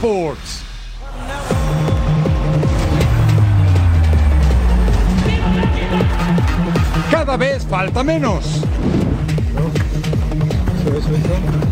[0.00, 0.62] Sports.
[7.10, 8.64] Cada vez falta menos.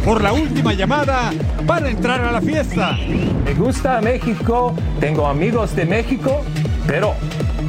[0.05, 1.33] Por la última llamada
[1.67, 2.99] para entrar a la fiesta.
[3.47, 6.43] Me gusta México, tengo amigos de México,
[6.87, 7.15] pero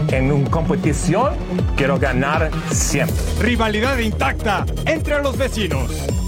[0.09, 1.35] en una competición
[1.77, 3.15] quiero ganar siempre.
[3.39, 6.18] Rivalidad intacta entre los vecinos.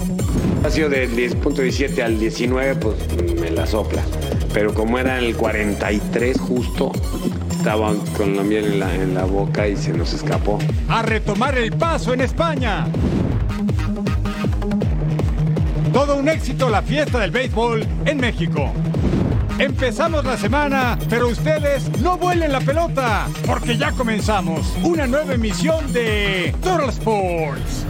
[0.70, 2.96] Sido del 10.17 al 19, pues
[3.38, 4.00] me la sopla.
[4.54, 6.92] Pero como era el 43 justo,
[7.50, 10.58] estaba con la miel en la, en la boca y se nos escapó.
[10.88, 12.86] A retomar el paso en España.
[15.92, 18.72] Todo un éxito la fiesta del béisbol en México.
[19.58, 25.92] Empezamos la semana, pero ustedes no vuelen la pelota, porque ya comenzamos una nueva emisión
[25.92, 27.84] de Total Sports.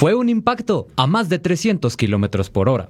[0.00, 2.88] Fue un impacto a más de 300 kilómetros por hora.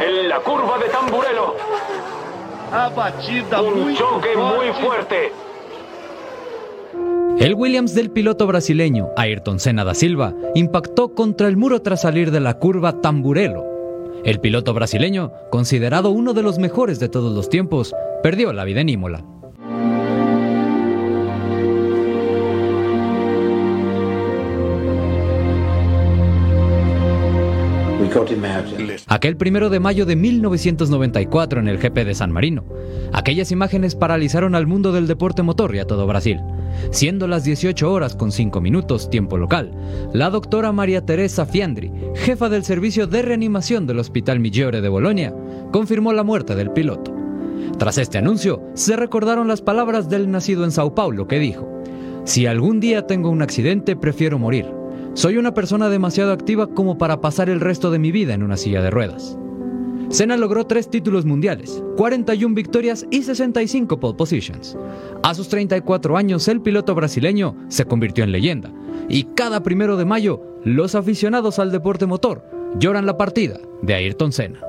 [0.00, 1.56] En la curva de Tamburelo.
[3.60, 5.32] Un choque muy fuerte.
[7.40, 12.30] El Williams del piloto brasileño Ayrton Senna da Silva impactó contra el muro tras salir
[12.30, 13.64] de la curva Tamburelo.
[14.24, 18.80] El piloto brasileño, considerado uno de los mejores de todos los tiempos, perdió la vida
[18.80, 19.24] en Imola.
[29.08, 32.64] Aquel primero de mayo de 1994 en el GP de San Marino.
[33.12, 36.40] Aquellas imágenes paralizaron al mundo del deporte motor y a todo Brasil.
[36.90, 39.72] Siendo las 18 horas con 5 minutos, tiempo local,
[40.12, 45.34] la doctora María Teresa Fiandri, jefa del servicio de reanimación del Hospital Migliore de Bolonia,
[45.70, 47.14] confirmó la muerte del piloto.
[47.78, 51.82] Tras este anuncio, se recordaron las palabras del nacido en Sao Paulo que dijo,
[52.24, 54.81] Si algún día tengo un accidente, prefiero morir.
[55.14, 58.56] Soy una persona demasiado activa como para pasar el resto de mi vida en una
[58.56, 59.36] silla de ruedas.
[60.08, 64.76] Senna logró tres títulos mundiales, 41 victorias y 65 pole positions.
[65.22, 68.72] A sus 34 años, el piloto brasileño se convirtió en leyenda.
[69.08, 72.44] Y cada primero de mayo, los aficionados al deporte motor
[72.78, 74.60] lloran la partida de Ayrton Senna.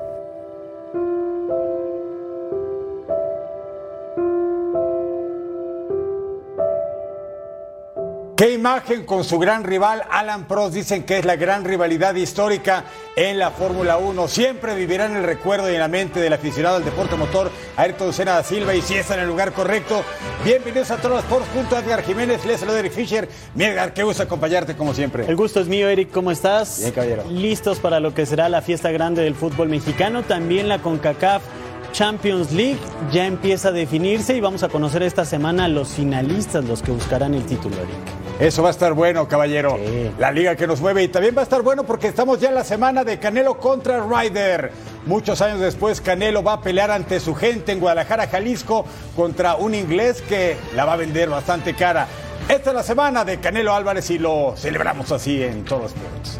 [8.36, 10.74] Qué imagen con su gran rival Alan Prost.
[10.74, 12.84] Dicen que es la gran rivalidad histórica
[13.14, 14.26] en la Fórmula 1.
[14.26, 18.12] Siempre vivirá en el recuerdo y en la mente del aficionado al deporte motor Ayrton
[18.12, 18.74] Senna da Silva.
[18.74, 20.02] Y si está en el lugar correcto,
[20.44, 22.44] bienvenidos a todos Sports junto a Edgar Jiménez.
[22.44, 23.28] Les saluda Eric Fisher.
[23.54, 25.24] Mi Edgar, qué gusto acompañarte como siempre.
[25.26, 26.10] El gusto es mío, Eric.
[26.10, 26.80] ¿Cómo estás?
[26.80, 27.24] Bien, caballero.
[27.30, 30.24] Listos para lo que será la fiesta grande del fútbol mexicano.
[30.24, 31.44] También la CONCACAF
[31.92, 32.80] Champions League
[33.12, 36.90] ya empieza a definirse y vamos a conocer esta semana a los finalistas, los que
[36.90, 38.23] buscarán el título, Eric.
[38.40, 39.76] Eso va a estar bueno, caballero.
[39.76, 40.10] Sí.
[40.18, 41.04] La liga que nos mueve.
[41.04, 44.00] Y también va a estar bueno porque estamos ya en la semana de Canelo contra
[44.00, 44.72] Ryder.
[45.06, 49.74] Muchos años después, Canelo va a pelear ante su gente en Guadalajara, Jalisco, contra un
[49.74, 52.08] inglés que la va a vender bastante cara.
[52.48, 56.38] Esta es la semana de Canelo Álvarez y lo celebramos así en todos los sports.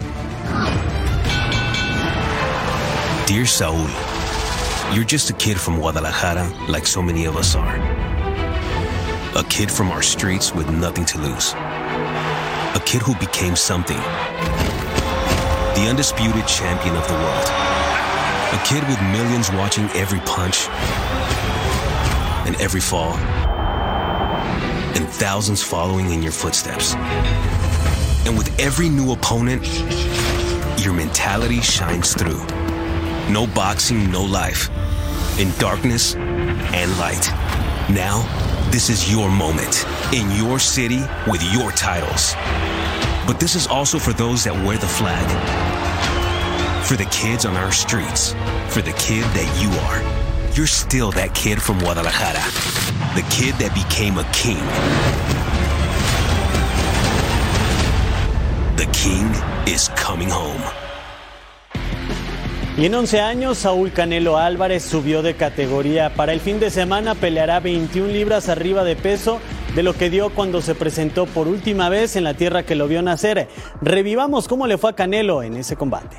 [3.26, 3.87] Dear Saul,
[4.93, 7.76] you're just a kid from Guadalajara, like so many of us are.
[9.37, 11.55] A kid from our streets with nothing to lose.
[12.75, 13.97] A kid who became something.
[15.77, 17.49] The undisputed champion of the world.
[18.53, 20.69] A kid with millions watching every punch
[22.47, 23.15] and every fall.
[24.97, 26.95] And thousands following in your footsteps.
[28.27, 29.65] And with every new opponent,
[30.85, 32.45] your mentality shines through.
[33.31, 34.69] No boxing, no life.
[35.39, 37.29] In darkness and light.
[37.89, 38.27] Now,
[38.71, 39.85] this is your moment.
[40.13, 42.35] In your city with your titles.
[43.27, 45.27] But this is also for those that wear the flag.
[46.85, 48.33] For the kids on our streets.
[48.69, 50.55] For the kid that you are.
[50.55, 52.44] You're still that kid from Guadalajara.
[53.15, 54.62] The kid that became a king.
[58.77, 59.27] The king
[59.67, 60.84] is coming home.
[62.76, 66.12] Y en 11 años, Saúl Canelo Álvarez subió de categoría.
[66.17, 69.38] Para el fin de semana peleará 21 libras arriba de peso
[69.76, 72.88] de lo que dio cuando se presentó por última vez en la tierra que lo
[72.88, 73.47] vio nacer.
[73.81, 76.17] Revivamos cómo le fue a Canelo en ese combate.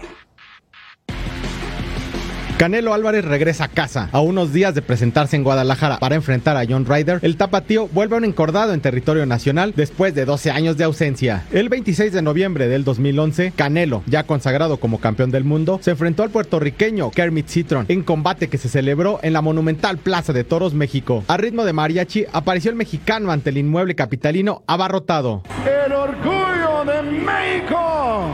[2.58, 4.08] Canelo Álvarez regresa a casa.
[4.14, 8.16] A unos días de presentarse en Guadalajara para enfrentar a John Ryder, el tapatío vuelve
[8.16, 11.44] a un encordado en territorio nacional después de 12 años de ausencia.
[11.52, 16.24] El 26 de noviembre del 2011, Canelo, ya consagrado como campeón del mundo, se enfrentó
[16.24, 20.74] al puertorriqueño Kermit Citron en combate que se celebró en la monumental Plaza de Toros,
[20.74, 21.26] México.
[21.28, 25.44] A ritmo de mariachi apareció el mexicano ante el inmueble capitalino abarrotado.
[25.66, 28.30] El orgullo de México,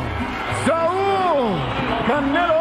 [0.67, 1.57] Saúl
[2.05, 2.60] Canelo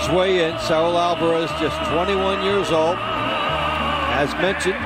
[0.00, 2.96] his way in, Saul Alvarez, just 21 years old,
[4.16, 4.80] as mentioned,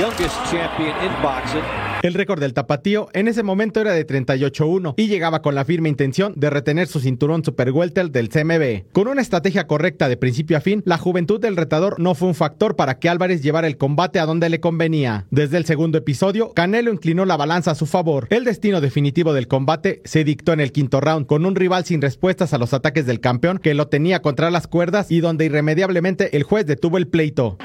[0.00, 1.83] youngest champion in boxing.
[2.04, 5.88] El récord del tapatío en ese momento era de 38-1 y llegaba con la firme
[5.88, 8.92] intención de retener su cinturón Super Welter del CMB.
[8.92, 12.34] Con una estrategia correcta de principio a fin, la juventud del retador no fue un
[12.34, 15.24] factor para que Álvarez llevara el combate a donde le convenía.
[15.30, 18.26] Desde el segundo episodio, Canelo inclinó la balanza a su favor.
[18.28, 22.02] El destino definitivo del combate se dictó en el quinto round, con un rival sin
[22.02, 26.36] respuestas a los ataques del campeón que lo tenía contra las cuerdas y donde irremediablemente
[26.36, 27.56] el juez detuvo el pleito.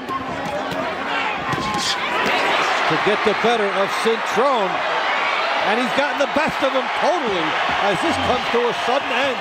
[2.90, 4.70] To get the better of Cintrone.
[5.68, 7.46] And he's gotten the best of him totally
[7.86, 9.38] as this comes to a sudden end.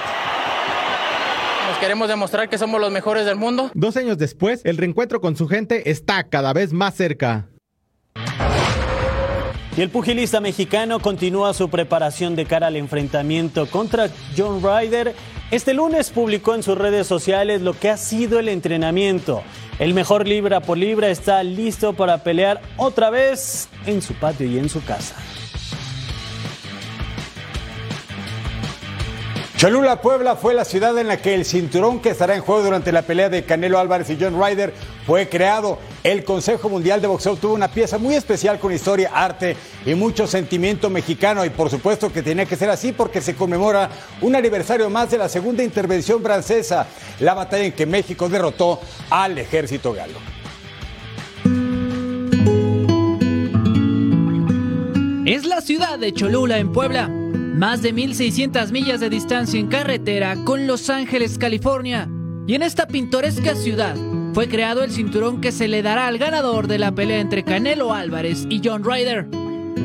[1.69, 3.71] Nos queremos demostrar que somos los mejores del mundo.
[3.73, 7.47] Dos años después, el reencuentro con su gente está cada vez más cerca.
[9.77, 15.15] Y el pugilista mexicano continúa su preparación de cara al enfrentamiento contra John Ryder.
[15.51, 19.41] Este lunes publicó en sus redes sociales lo que ha sido el entrenamiento.
[19.77, 24.57] El mejor libra por libra está listo para pelear otra vez en su patio y
[24.57, 25.15] en su casa.
[29.59, 32.93] Cholula, Puebla fue la ciudad en la que el cinturón que estará en juego durante
[32.93, 34.73] la pelea de Canelo Álvarez y John Ryder
[35.05, 35.79] fue creado.
[36.01, 40.27] El Consejo Mundial de Boxeo tuvo una pieza muy especial con historia, arte y mucho
[40.27, 43.89] sentimiento mexicano y por supuesto que tenía que ser así porque se conmemora
[44.21, 46.87] un aniversario más de la segunda intervención francesa,
[47.19, 48.79] la batalla en que México derrotó
[49.09, 50.19] al ejército galo.
[55.25, 57.11] Es la ciudad de Cholula en Puebla
[57.55, 62.09] más de 1.600 millas de distancia en carretera con Los Ángeles, California.
[62.47, 63.95] Y en esta pintoresca ciudad
[64.33, 67.93] fue creado el cinturón que se le dará al ganador de la pelea entre Canelo
[67.93, 69.27] Álvarez y John Ryder.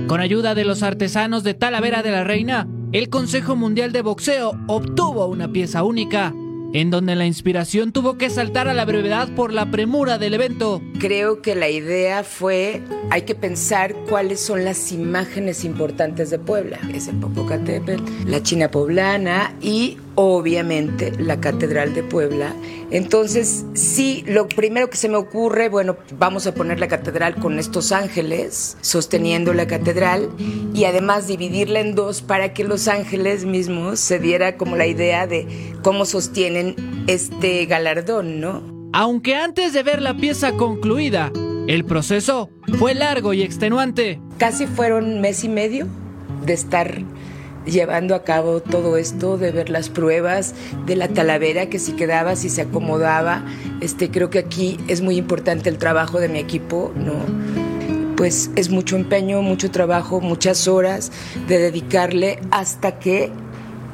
[0.06, 4.52] Con ayuda de los artesanos de Talavera de la Reina, el Consejo Mundial de Boxeo
[4.66, 6.32] obtuvo una pieza única
[6.75, 10.82] en donde la inspiración tuvo que saltar a la brevedad por la premura del evento.
[10.99, 16.81] Creo que la idea fue, hay que pensar cuáles son las imágenes importantes de Puebla.
[16.93, 22.55] Es el Popocatépetl, la China poblana y obviamente la Catedral de Puebla.
[22.90, 27.58] Entonces, sí, lo primero que se me ocurre, bueno, vamos a poner la catedral con
[27.58, 30.31] estos ángeles sosteniendo la catedral
[30.72, 35.26] y además dividirla en dos para que los ángeles mismos se diera como la idea
[35.26, 35.46] de
[35.82, 36.76] cómo sostienen
[37.06, 38.62] este galardón, ¿no?
[38.93, 41.32] Aunque antes de ver la pieza concluida,
[41.66, 44.20] el proceso fue largo y extenuante.
[44.38, 45.88] Casi fueron mes y medio
[46.44, 47.02] de estar
[47.66, 50.55] llevando a cabo todo esto, de ver las pruebas
[50.87, 53.44] de la talavera, que si quedaba, si se acomodaba.
[53.81, 57.14] Este, creo que aquí es muy importante el trabajo de mi equipo, ¿no?
[58.16, 61.11] Pues es mucho empeño, mucho trabajo, muchas horas
[61.49, 63.32] de dedicarle hasta que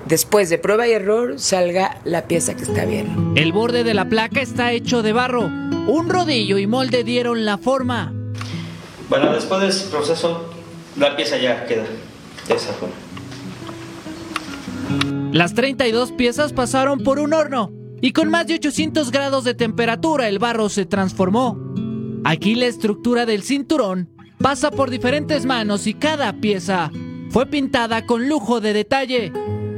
[0.06, 3.32] después de prueba y error salga la pieza que está bien.
[3.36, 5.46] El borde de la placa está hecho de barro.
[5.86, 8.12] Un rodillo y molde dieron la forma.
[9.08, 10.50] Bueno, después de ese proceso,
[10.96, 11.84] la pieza ya queda
[12.46, 12.94] de esa forma.
[15.32, 20.28] Las 32 piezas pasaron por un horno y con más de 800 grados de temperatura
[20.28, 21.56] el barro se transformó.
[22.24, 24.08] Aquí la estructura del cinturón
[24.38, 26.90] pasa por diferentes manos y cada pieza
[27.30, 29.32] fue pintada con lujo de detalle.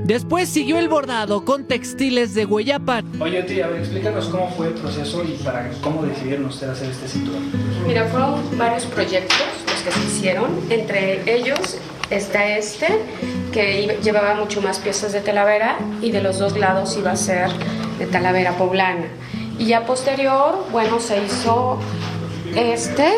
[0.05, 3.21] Después siguió el bordado con textiles de Hueyapan.
[3.21, 7.43] Oye, tía, explícanos cómo fue el proceso y para cómo decidieron ustedes hacer este cinturón.
[7.87, 10.51] Mira, fueron varios proyectos los que se hicieron.
[10.71, 11.77] Entre ellos
[12.17, 12.87] está este,
[13.53, 17.51] que llevaba mucho más piezas de talavera y de los dos lados iba a ser
[17.99, 19.07] de talavera poblana.
[19.59, 21.79] Y ya posterior, bueno, se hizo
[22.57, 23.09] este,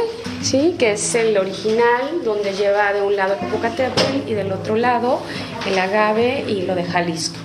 [0.42, 0.76] ¿sí?
[0.78, 5.20] que es el original, donde lleva de un lado Popocatépetl y del otro lado
[5.66, 7.36] el agave y lo de Jalisco.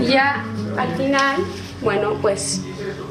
[0.00, 0.44] Y ya
[0.76, 1.36] al final,
[1.82, 2.62] bueno, pues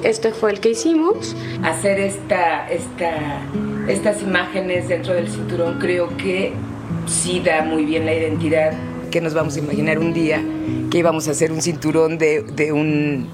[0.04, 1.36] este fue el que hicimos.
[1.64, 3.42] Hacer esta, esta,
[3.88, 6.54] estas imágenes dentro del cinturón creo que
[7.08, 8.74] sí da muy bien la identidad
[9.12, 10.44] que nos vamos a imaginar un día
[10.90, 13.28] que íbamos a hacer un cinturón de, un,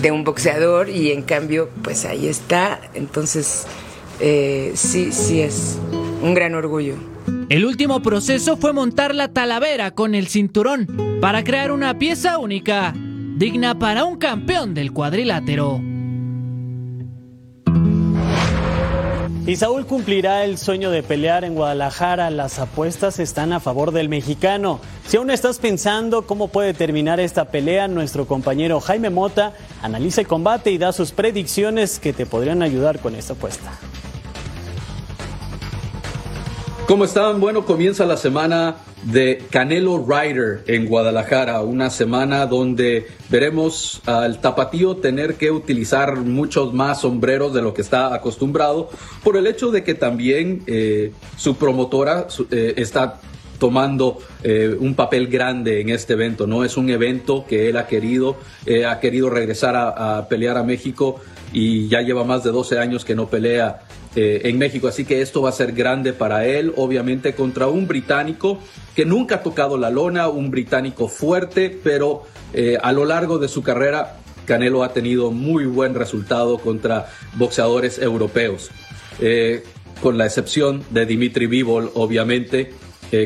[0.00, 3.66] de un boxeador y en cambio pues ahí está entonces
[4.20, 5.78] eh, sí sí es
[6.22, 6.94] un gran orgullo
[7.48, 10.86] El último proceso fue montar la talavera con el cinturón
[11.20, 12.94] para crear una pieza única,
[13.36, 15.80] digna para un campeón del cuadrilátero.
[19.44, 22.30] Y Saúl cumplirá el sueño de pelear en Guadalajara.
[22.30, 24.78] Las apuestas están a favor del mexicano.
[25.04, 30.28] Si aún estás pensando cómo puede terminar esta pelea, nuestro compañero Jaime Mota analiza el
[30.28, 33.72] combate y da sus predicciones que te podrían ayudar con esta apuesta.
[36.92, 37.40] ¿Cómo están?
[37.40, 44.98] Bueno, comienza la semana de Canelo Rider en Guadalajara, una semana donde veremos al tapatío
[44.98, 48.90] tener que utilizar muchos más sombreros de lo que está acostumbrado,
[49.24, 53.22] por el hecho de que también eh, su promotora eh, está
[53.58, 56.46] tomando eh, un papel grande en este evento.
[56.46, 58.36] No es un evento que él ha querido,
[58.86, 61.22] ha querido regresar a pelear a México
[61.52, 63.82] y ya lleva más de 12 años que no pelea
[64.14, 64.88] eh, en México.
[64.88, 68.58] Así que esto va a ser grande para él, obviamente contra un británico
[68.94, 73.48] que nunca ha tocado la lona, un británico fuerte, pero eh, a lo largo de
[73.48, 78.70] su carrera Canelo ha tenido muy buen resultado contra boxeadores europeos,
[79.20, 79.62] eh,
[80.02, 82.74] con la excepción de Dimitri Bivol, obviamente.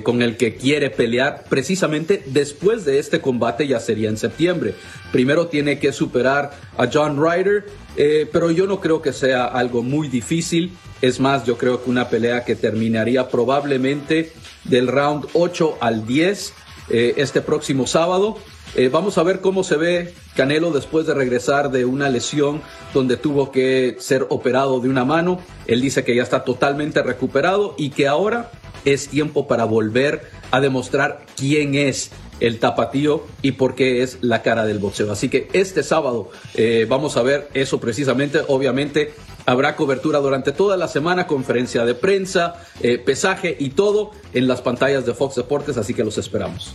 [0.02, 4.74] Con el que quiere pelear precisamente después de este combate ya sería en septiembre.
[5.12, 7.66] Primero tiene que superar a John Ryder,
[7.96, 10.72] eh, pero yo no creo que sea algo muy difícil.
[11.00, 14.32] Es más, yo creo que una pelea que terminaría probablemente
[14.64, 16.52] del round 8 al 10
[16.88, 18.38] eh, este próximo sábado.
[18.74, 22.60] Eh, vamos a ver cómo se ve Canelo después de regresar de una lesión
[22.92, 25.40] donde tuvo que ser operado de una mano.
[25.66, 28.50] Él dice que ya está totalmente recuperado y que ahora
[28.86, 34.42] es tiempo para volver a demostrar quién es el tapatío y por qué es la
[34.42, 35.10] cara del boxeo.
[35.12, 38.40] Así que este sábado eh, vamos a ver eso precisamente.
[38.48, 39.14] Obviamente
[39.44, 44.62] habrá cobertura durante toda la semana, conferencia de prensa, eh, pesaje y todo en las
[44.62, 46.74] pantallas de Fox Deportes, así que los esperamos.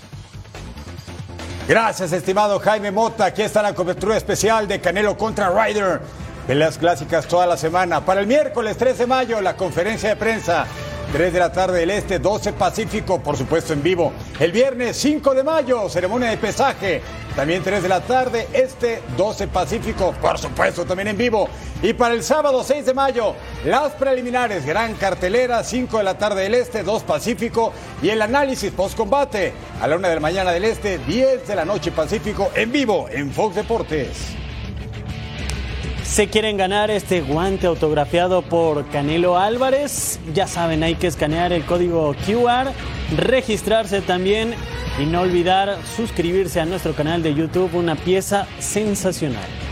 [1.68, 3.25] Gracias, estimado Jaime Mota.
[3.25, 6.01] Aquí está la cobertura especial de Canelo contra Ryder.
[6.48, 8.03] Peleas clásicas toda la semana.
[8.03, 10.65] Para el miércoles 3 de mayo, la conferencia de prensa
[11.12, 14.13] 3 de la tarde del Este, 12 Pacífico, por supuesto en vivo.
[14.39, 17.01] El viernes 5 de mayo, ceremonia de pesaje.
[17.36, 21.50] También 3 de la tarde, Este, 12 Pacífico, por supuesto también en vivo.
[21.82, 26.44] Y para el sábado 6 de mayo, las preliminares, gran cartelera, 5 de la tarde
[26.44, 27.74] del Este, 2 Pacífico.
[28.01, 29.51] Y el análisis post-combate
[29.82, 33.08] a la 1 de la mañana del Este, 10 de la noche Pacífico, en vivo
[33.12, 34.40] en Fox Deportes.
[36.12, 40.20] Se quieren ganar este guante autografiado por Canelo Álvarez.
[40.34, 42.74] Ya saben, hay que escanear el código QR,
[43.15, 44.53] registrarse también
[45.01, 49.70] y no olvidar suscribirse a nuestro canal de YouTube, una pieza sensacional.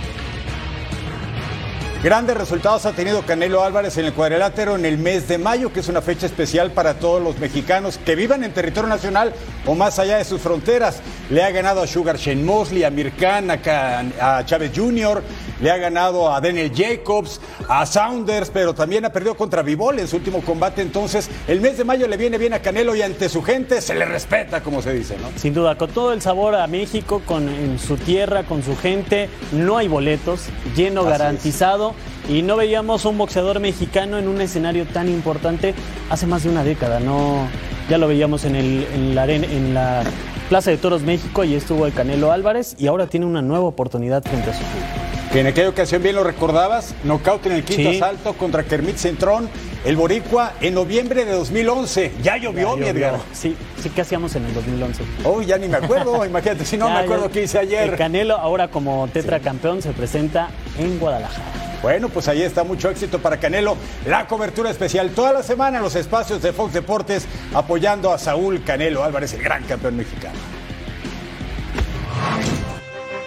[2.01, 5.81] Grandes resultados ha tenido Canelo Álvarez en el cuadrilátero en el mes de mayo, que
[5.81, 9.33] es una fecha especial para todos los mexicanos que vivan en territorio nacional
[9.65, 11.01] o más allá de sus fronteras.
[11.29, 15.21] Le ha ganado a Sugar Shane Mosley, a Mirkan, a, Chávez Jr.,
[15.61, 20.07] le ha ganado a Daniel Jacobs, a Saunders, pero también ha perdido contra Vivol en
[20.07, 20.81] su último combate.
[20.81, 23.93] Entonces, el mes de mayo le viene bien a Canelo y ante su gente se
[23.93, 25.37] le respeta, como se dice, ¿no?
[25.37, 29.29] Sin duda, con todo el sabor a México, con en su tierra, con su gente,
[29.51, 30.45] no hay boletos,
[30.77, 31.88] lleno garantizado.
[32.29, 35.74] Y no veíamos un boxeador mexicano en un escenario tan importante
[36.12, 37.48] hace más de una década, ¿no?
[37.89, 40.03] Ya lo veíamos en, el, en, la, en la
[40.48, 44.21] Plaza de Toros México y estuvo el Canelo Álvarez y ahora tiene una nueva oportunidad
[44.24, 44.88] frente a su público.
[45.33, 49.50] Que en aquella ocasión bien lo recordabas, nocaut en el quinto asalto contra Kermit Centrón,
[49.83, 52.12] el Boricua, en noviembre de 2011.
[52.21, 53.17] Ya llovió, mi Edgar.
[53.33, 55.03] Sí, sí, ¿qué hacíamos en el 2011?
[55.24, 57.89] Oh, ya ni me acuerdo, imagínate, si no me acuerdo qué hice ayer.
[57.89, 61.68] El Canelo, ahora como tetracampeón, se presenta en Guadalajara.
[61.81, 63.77] Bueno, pues ahí está mucho éxito para Canelo.
[64.05, 68.63] La cobertura especial toda la semana en los espacios de Fox Deportes apoyando a Saúl
[68.63, 70.38] Canelo Álvarez, el gran campeón mexicano.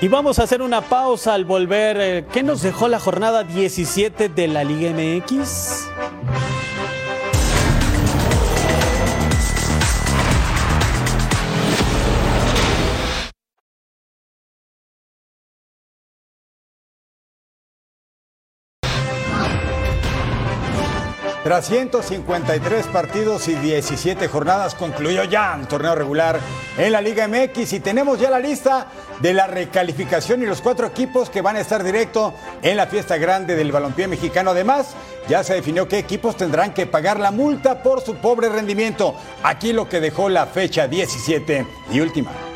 [0.02, 1.97] Y vamos a hacer una pausa al volver.
[2.00, 5.87] Eh, ¿Qué nos dejó la jornada 17 de la Liga MX?
[21.61, 26.40] 353 partidos y 17 jornadas concluyó ya el torneo regular
[26.78, 28.87] en la Liga MX y tenemos ya la lista
[29.21, 32.32] de la recalificación y los cuatro equipos que van a estar directo
[32.62, 34.52] en la fiesta grande del balompié mexicano.
[34.52, 34.94] Además,
[35.28, 39.14] ya se definió qué equipos tendrán que pagar la multa por su pobre rendimiento.
[39.42, 42.51] Aquí lo que dejó la fecha 17 y última.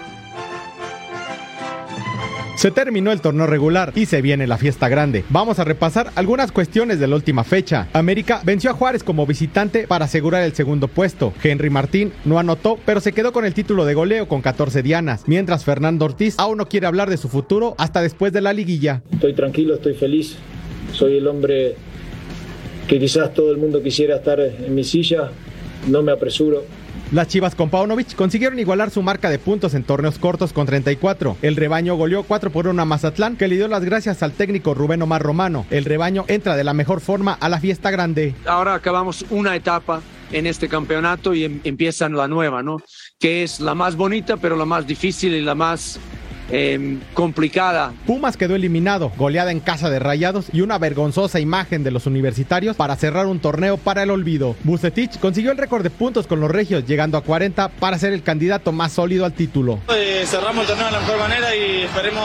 [2.56, 5.24] Se terminó el torneo regular y se viene la fiesta grande.
[5.28, 7.86] Vamos a repasar algunas cuestiones de la última fecha.
[7.92, 11.34] América venció a Juárez como visitante para asegurar el segundo puesto.
[11.44, 15.24] Henry Martín no anotó, pero se quedó con el título de goleo con 14 dianas,
[15.26, 19.02] mientras Fernando Ortiz aún no quiere hablar de su futuro hasta después de la liguilla.
[19.12, 20.36] Estoy tranquilo, estoy feliz.
[20.92, 21.74] Soy el hombre
[22.88, 25.30] que quizás todo el mundo quisiera estar en mi silla.
[25.88, 26.64] No me apresuro.
[27.12, 31.36] Las Chivas con Paunovic consiguieron igualar su marca de puntos en torneos cortos con 34.
[31.40, 34.74] El rebaño goleó 4 por 1 a Mazatlán, que le dio las gracias al técnico
[34.74, 35.66] Rubén Omar Romano.
[35.70, 38.34] El rebaño entra de la mejor forma a la fiesta grande.
[38.44, 42.78] Ahora acabamos una etapa en este campeonato y em empieza la nueva, ¿no?
[43.20, 46.00] Que es la más bonita, pero la más difícil y la más
[46.50, 47.92] eh, complicada.
[48.06, 52.76] Pumas quedó eliminado, goleada en casa de Rayados y una vergonzosa imagen de los universitarios
[52.76, 54.56] para cerrar un torneo para el olvido.
[54.64, 58.22] Bucetich consiguió el récord de puntos con los regios, llegando a 40 para ser el
[58.22, 59.78] candidato más sólido al título.
[59.94, 62.24] Eh, cerramos el torneo de la mejor manera y esperemos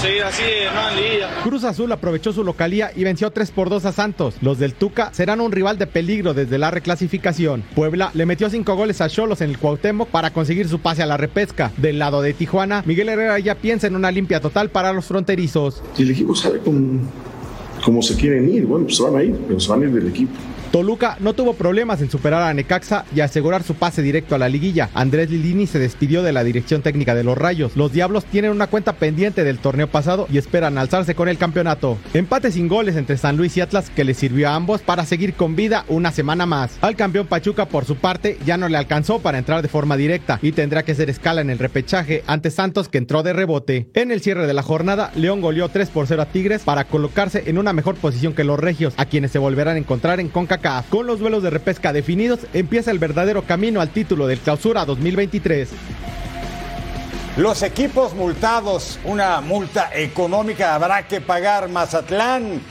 [0.00, 0.42] seguir así
[0.74, 0.90] ¿no?
[0.90, 1.30] en liguilla.
[1.42, 4.36] Cruz Azul aprovechó su localía y venció 3 por 2 a Santos.
[4.40, 7.62] Los del Tuca serán un rival de peligro desde la reclasificación.
[7.74, 11.06] Puebla le metió 5 goles a Cholos en el Cuauhtémoc para conseguir su pase a
[11.06, 11.72] la repesca.
[11.76, 15.82] Del lado de Tijuana, Miguel Herrera ya piensa en una limpia total para los fronterizos.
[15.94, 17.00] Si el equipo sabe cómo,
[17.84, 19.92] cómo se quieren ir, bueno, pues se van a ir, pero se van a ir
[19.92, 20.32] del equipo.
[20.74, 24.48] Toluca no tuvo problemas en superar a Necaxa y asegurar su pase directo a la
[24.48, 24.90] liguilla.
[24.92, 27.76] Andrés Lilini se despidió de la dirección técnica de los Rayos.
[27.76, 31.96] Los Diablos tienen una cuenta pendiente del torneo pasado y esperan alzarse con el campeonato.
[32.12, 35.34] Empate sin goles entre San Luis y Atlas que le sirvió a ambos para seguir
[35.34, 36.76] con vida una semana más.
[36.80, 40.40] Al campeón Pachuca por su parte ya no le alcanzó para entrar de forma directa
[40.42, 43.90] y tendrá que hacer escala en el repechaje ante Santos que entró de rebote.
[43.94, 47.44] En el cierre de la jornada, León goleó 3 por 0 a Tigres para colocarse
[47.46, 50.63] en una mejor posición que los Regios, a quienes se volverán a encontrar en CONCACAF.
[50.88, 55.68] Con los duelos de repesca definidos, empieza el verdadero camino al título del Clausura 2023.
[57.36, 61.68] Los equipos multados, una multa económica habrá que pagar.
[61.68, 62.62] Mazatlán,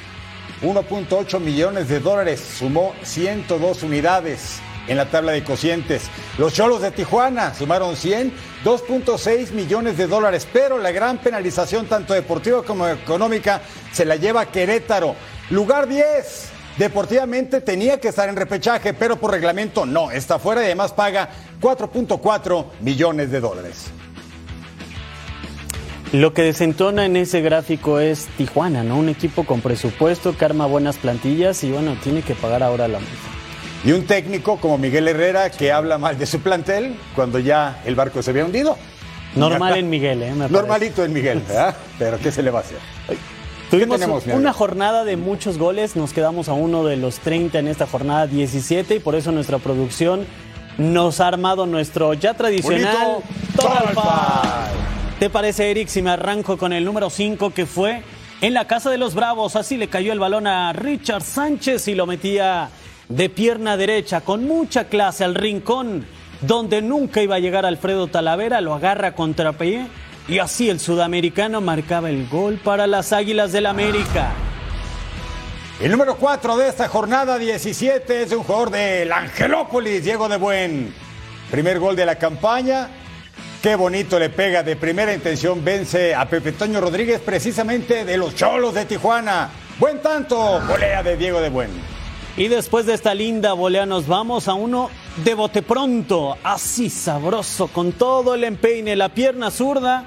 [0.64, 6.10] 1.8 millones de dólares, sumó 102 unidades en la tabla de cocientes.
[6.40, 8.34] Los Cholos de Tijuana sumaron 100,
[8.66, 14.48] 2.6 millones de dólares, pero la gran penalización, tanto deportiva como económica, se la lleva
[14.48, 15.16] Querétaro.
[15.52, 16.53] Lugar 10.
[16.78, 21.30] Deportivamente tenía que estar en repechaje, pero por reglamento no, está fuera y además paga
[21.62, 23.92] 4.4 millones de dólares.
[26.12, 28.98] Lo que desentona en ese gráfico es Tijuana, ¿no?
[28.98, 33.00] Un equipo con presupuesto que arma buenas plantillas y bueno, tiene que pagar ahora la
[33.00, 33.14] multa.
[33.84, 37.96] Y un técnico como Miguel Herrera que habla mal de su plantel cuando ya el
[37.96, 38.78] barco se había hundido.
[39.36, 40.34] Normal en Miguel, ¿eh?
[40.34, 41.76] Me Normalito en Miguel, ¿verdad?
[42.00, 42.78] Pero ¿qué se le va a hacer?
[43.74, 47.68] Tuvimos tenemos, una jornada de muchos goles, nos quedamos a uno de los 30 en
[47.68, 50.28] esta jornada 17 y por eso nuestra producción
[50.78, 53.18] nos ha armado nuestro ya tradicional
[53.56, 53.96] Total.
[55.18, 58.04] ¿Te parece, Eric, si me arranco con el número 5 que fue
[58.42, 59.56] en la casa de los Bravos?
[59.56, 62.70] Así le cayó el balón a Richard Sánchez y lo metía
[63.10, 66.06] de pierna derecha con mucha clase al rincón
[66.42, 69.88] donde nunca iba a llegar Alfredo Talavera, lo agarra contra pie
[70.28, 74.32] y así el sudamericano marcaba el gol para las Águilas del América.
[75.82, 80.94] El número 4 de esta jornada 17 es un jugador del Angelópolis, Diego de Buen.
[81.52, 82.90] Primer gol de la campaña.
[83.62, 85.64] Qué bonito le pega de primera intención.
[85.64, 89.50] Vence a Pepe Toño Rodríguez, precisamente de los Cholos de Tijuana.
[89.80, 91.70] Buen tanto, volea de Diego de Buen.
[92.38, 97.68] Y después de esta linda volea nos vamos a uno de bote pronto, así sabroso,
[97.68, 100.06] con todo el empeine, la pierna zurda.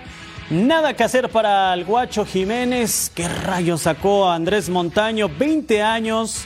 [0.50, 3.10] Nada que hacer para el guacho Jiménez.
[3.14, 5.28] ¿Qué rayo sacó a Andrés Montaño?
[5.28, 6.44] 20 años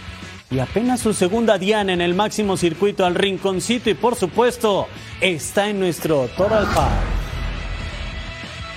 [0.50, 4.88] y apenas su segunda diana en el máximo circuito al rinconcito y por supuesto
[5.20, 7.20] está en nuestro Total Five.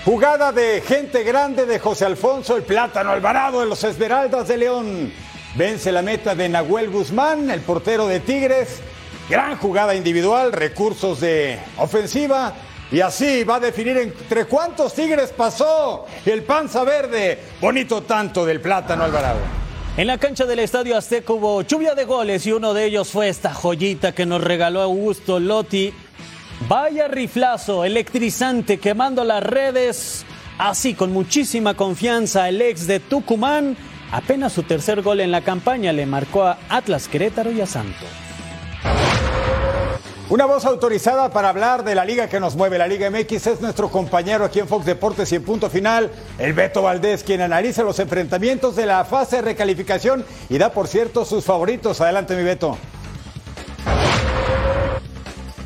[0.05, 5.13] Jugada de gente grande de José Alfonso el Plátano Alvarado de los Esmeraldas de León.
[5.55, 8.81] Vence la meta de Nahuel Guzmán, el portero de Tigres.
[9.29, 12.53] Gran jugada individual, recursos de ofensiva.
[12.91, 17.39] Y así va a definir entre cuántos Tigres pasó el panza verde.
[17.59, 19.39] Bonito tanto del Plátano Alvarado.
[19.95, 23.29] En la cancha del Estadio Azteca hubo lluvia de goles y uno de ellos fue
[23.29, 25.93] esta joyita que nos regaló Augusto Lotti.
[26.67, 30.25] Vaya riflazo, electrizante, quemando las redes.
[30.57, 33.75] Así, con muchísima confianza, el ex de Tucumán,
[34.11, 38.22] apenas su tercer gol en la campaña, le marcó a Atlas Querétaro y a Santos.
[40.33, 43.61] Una voz autorizada para hablar de la liga que nos mueve, la Liga MX, es
[43.61, 47.83] nuestro compañero aquí en Fox Deportes y en punto final, el Beto Valdés, quien analiza
[47.83, 52.01] los enfrentamientos de la fase de recalificación y da, por cierto, sus favoritos.
[52.01, 52.79] Adelante, mi Beto.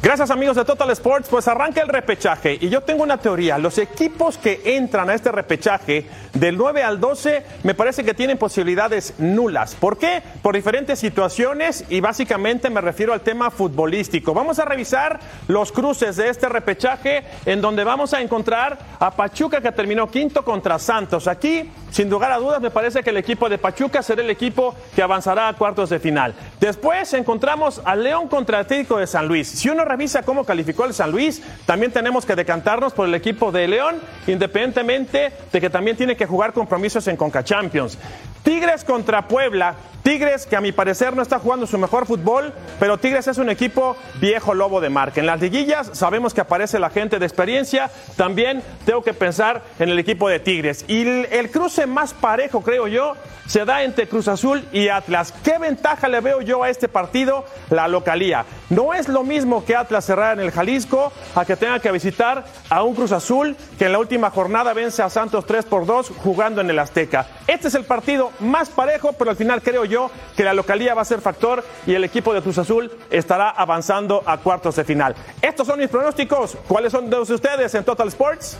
[0.08, 3.78] Gracias amigos de Total Sports, pues arranca el repechaje y yo tengo una teoría, los
[3.78, 9.15] equipos que entran a este repechaje del 9 al 12 me parece que tienen posibilidades
[9.17, 9.76] nulas.
[9.76, 10.24] ¿Por qué?
[10.41, 14.34] Por diferentes situaciones y básicamente me refiero al tema futbolístico.
[14.34, 19.60] Vamos a revisar los cruces de este repechaje en donde vamos a encontrar a Pachuca
[19.60, 21.28] que terminó quinto contra Santos.
[21.28, 24.74] Aquí, sin lugar a dudas, me parece que el equipo de Pachuca será el equipo
[24.96, 26.34] que avanzará a cuartos de final.
[26.62, 29.50] Después encontramos a León contra Atlético de San Luis.
[29.50, 33.52] Si uno revisa cómo calificó el San Luis, también tenemos que decantarnos por el equipo
[33.52, 33.96] de León,
[34.28, 37.98] independientemente de que también tiene que jugar compromisos en Conca Champions.
[38.44, 39.76] Tigres contra Puebla.
[40.08, 43.50] Tigres que a mi parecer no está jugando su mejor fútbol, pero Tigres es un
[43.50, 45.20] equipo viejo lobo de marca.
[45.20, 47.91] En las liguillas sabemos que aparece la gente de experiencia.
[48.15, 50.86] También tengo que pensar en el equipo de Tigres.
[50.88, 53.15] Y el, cruce más parejo, creo yo,
[53.48, 55.34] se da entre Cruz Azul y Atlas.
[55.43, 57.43] ¿Qué ventaja le veo yo a este partido?
[57.70, 58.46] La localía.
[58.70, 62.46] No es lo mismo que Atlas cerrar en el Jalisco a que tenga que visitar
[62.70, 66.13] a un Cruz Azul que en la última jornada vence a Santos 3 por 2
[66.24, 67.28] jugando en el Azteca.
[67.46, 69.97] Este es el partido más parejo, pero al final creo yo
[70.36, 74.24] que la localía va a ser factor y el equipo de Cruz Azul estará avanzando
[74.26, 75.16] a cuartos de final.
[75.42, 76.58] Estos son mis pronósticos.
[76.68, 78.58] ¿Cuáles son de ustedes en Total Sports?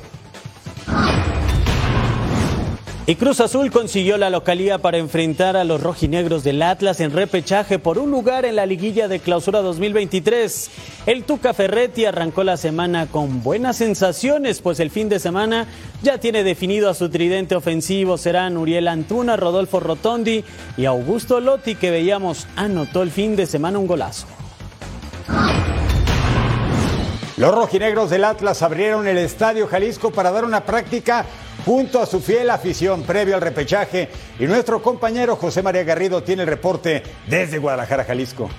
[3.10, 7.80] Y Cruz Azul consiguió la localía para enfrentar a los rojinegros del Atlas en repechaje
[7.80, 10.70] por un lugar en la liguilla de clausura 2023.
[11.06, 15.68] El Tuca Ferretti arrancó la semana con buenas sensaciones, pues el fin de semana
[16.04, 18.18] ya tiene definido a su tridente ofensivo.
[18.18, 20.44] Serán Uriel Antuna, Rodolfo Rotondi
[20.76, 24.28] y Augusto Lotti, que veíamos anotó el fin de semana un golazo.
[27.38, 31.26] Los rojinegros del Atlas abrieron el Estadio Jalisco para dar una práctica
[31.68, 34.08] junto a su fiel afición previo al repechaje
[34.40, 38.50] y nuestro compañero José María Garrido tiene el reporte desde Guadalajara, Jalisco.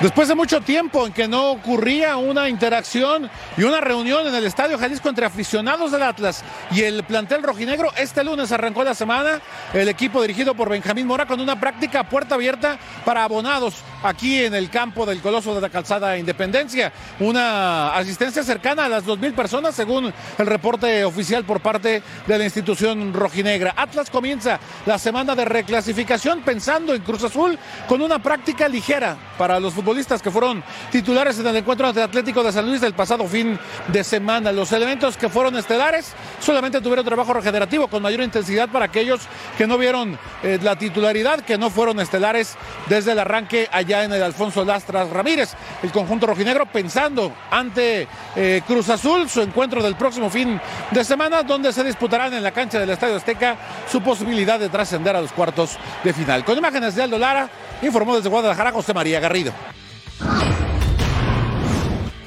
[0.00, 4.44] Después de mucho tiempo en que no ocurría una interacción y una reunión en el
[4.44, 9.40] Estadio Jalisco entre aficionados del Atlas y el plantel rojinegro, este lunes arrancó la semana
[9.74, 14.54] el equipo dirigido por Benjamín Mora con una práctica puerta abierta para abonados aquí en
[14.54, 16.92] el campo del Coloso de la Calzada Independencia.
[17.18, 22.44] Una asistencia cercana a las 2.000 personas según el reporte oficial por parte de la
[22.44, 23.74] institución rojinegra.
[23.76, 27.58] Atlas comienza la semana de reclasificación pensando en Cruz Azul
[27.88, 29.87] con una práctica ligera para los futbolistas
[30.22, 34.04] que fueron titulares en el encuentro ante Atlético de San Luis del pasado fin de
[34.04, 34.52] semana.
[34.52, 39.22] Los elementos que fueron estelares solamente tuvieron trabajo regenerativo con mayor intensidad para aquellos
[39.56, 44.12] que no vieron eh, la titularidad, que no fueron estelares desde el arranque allá en
[44.12, 45.54] el Alfonso Lastras Ramírez.
[45.82, 51.42] El conjunto rojinegro pensando ante eh, Cruz Azul su encuentro del próximo fin de semana,
[51.42, 53.56] donde se disputarán en la cancha del Estadio Azteca
[53.90, 56.44] su posibilidad de trascender a los cuartos de final.
[56.44, 57.48] Con imágenes de Aldo Lara,
[57.82, 59.52] informó desde Guadalajara José María Garrido.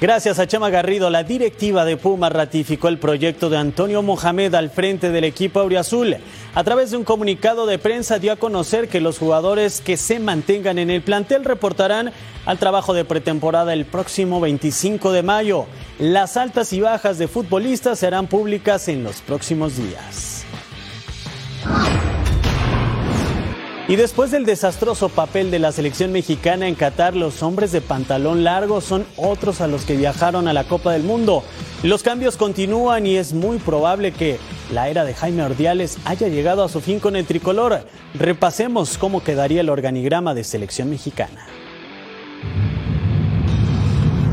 [0.02, 4.68] Gracias a Chema Garrido, la directiva de Puma ratificó el proyecto de Antonio Mohamed al
[4.68, 6.16] frente del equipo Auriazul.
[6.56, 10.18] A través de un comunicado de prensa dio a conocer que los jugadores que se
[10.18, 12.10] mantengan en el plantel reportarán
[12.46, 15.66] al trabajo de pretemporada el próximo 25 de mayo.
[16.00, 20.44] Las altas y bajas de futbolistas serán públicas en los próximos días.
[23.88, 28.44] Y después del desastroso papel de la selección mexicana en Qatar, los hombres de pantalón
[28.44, 31.42] largo son otros a los que viajaron a la Copa del Mundo.
[31.82, 34.38] Los cambios continúan y es muy probable que
[34.72, 37.84] la era de Jaime Ordiales haya llegado a su fin con el tricolor.
[38.14, 41.44] Repasemos cómo quedaría el organigrama de selección mexicana.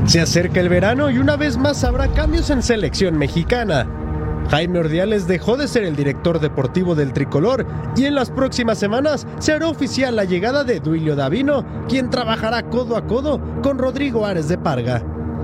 [0.06, 4.09] Se acerca el verano y una vez más habrá cambios en selección mexicana.
[4.50, 9.28] Jaime Ordiales dejó de ser el director deportivo del tricolor y en las próximas semanas
[9.38, 14.26] se hará oficial la llegada de Duilio Davino, quien trabajará codo a codo con Rodrigo
[14.26, 15.04] Ares de Parga.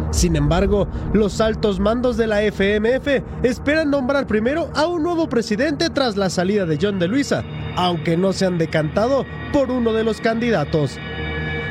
[0.10, 5.90] Sin embargo, los altos mandos de la FMF esperan nombrar primero a un nuevo presidente
[5.90, 7.44] tras la salida de John de Luisa,
[7.76, 10.98] aunque no se han decantado por uno de los candidatos.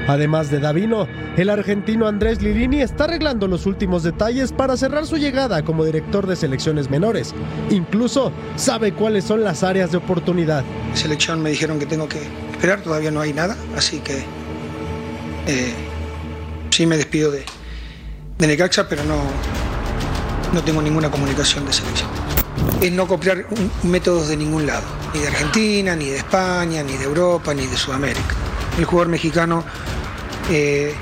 [0.07, 5.17] Además de Davino, el argentino Andrés Lirini está arreglando los últimos detalles para cerrar su
[5.17, 7.35] llegada como director de selecciones menores.
[7.71, 10.62] Incluso sabe cuáles son las áreas de oportunidad.
[10.93, 14.25] Selección me dijeron que tengo que esperar, todavía no hay nada, así que
[15.47, 15.75] eh,
[16.71, 17.45] sí me despido de,
[18.38, 19.23] de Necaxa, pero no,
[20.53, 22.11] no tengo ninguna comunicación de selección.
[22.81, 23.47] Es no copiar
[23.83, 27.77] métodos de ningún lado, ni de Argentina, ni de España, ni de Europa, ni de
[27.77, 28.35] Sudamérica.
[28.79, 29.64] El jugador mexicano
[30.51, 30.95] eh,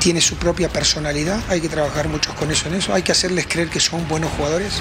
[0.00, 3.46] tiene su propia personalidad, hay que trabajar mucho con eso en eso, hay que hacerles
[3.46, 4.80] creer que son buenos jugadores.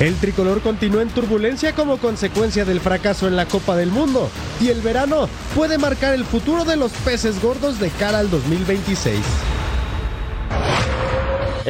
[0.00, 4.68] El tricolor continúa en turbulencia como consecuencia del fracaso en la Copa del Mundo y
[4.68, 9.18] el verano puede marcar el futuro de los peces gordos de cara al 2026.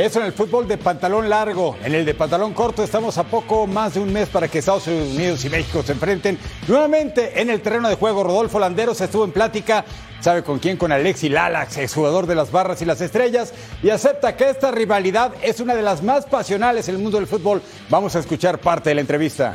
[0.00, 1.76] Eso en el fútbol de pantalón largo.
[1.84, 4.86] En el de pantalón corto estamos a poco más de un mes para que Estados
[4.86, 8.24] Unidos y México se enfrenten nuevamente en el terreno de juego.
[8.24, 9.84] Rodolfo Landeros estuvo en plática,
[10.22, 14.36] sabe con quién, con Alexi Lalax, exjugador de las barras y las estrellas, y acepta
[14.36, 17.60] que esta rivalidad es una de las más pasionales en el mundo del fútbol.
[17.90, 19.54] Vamos a escuchar parte de la entrevista.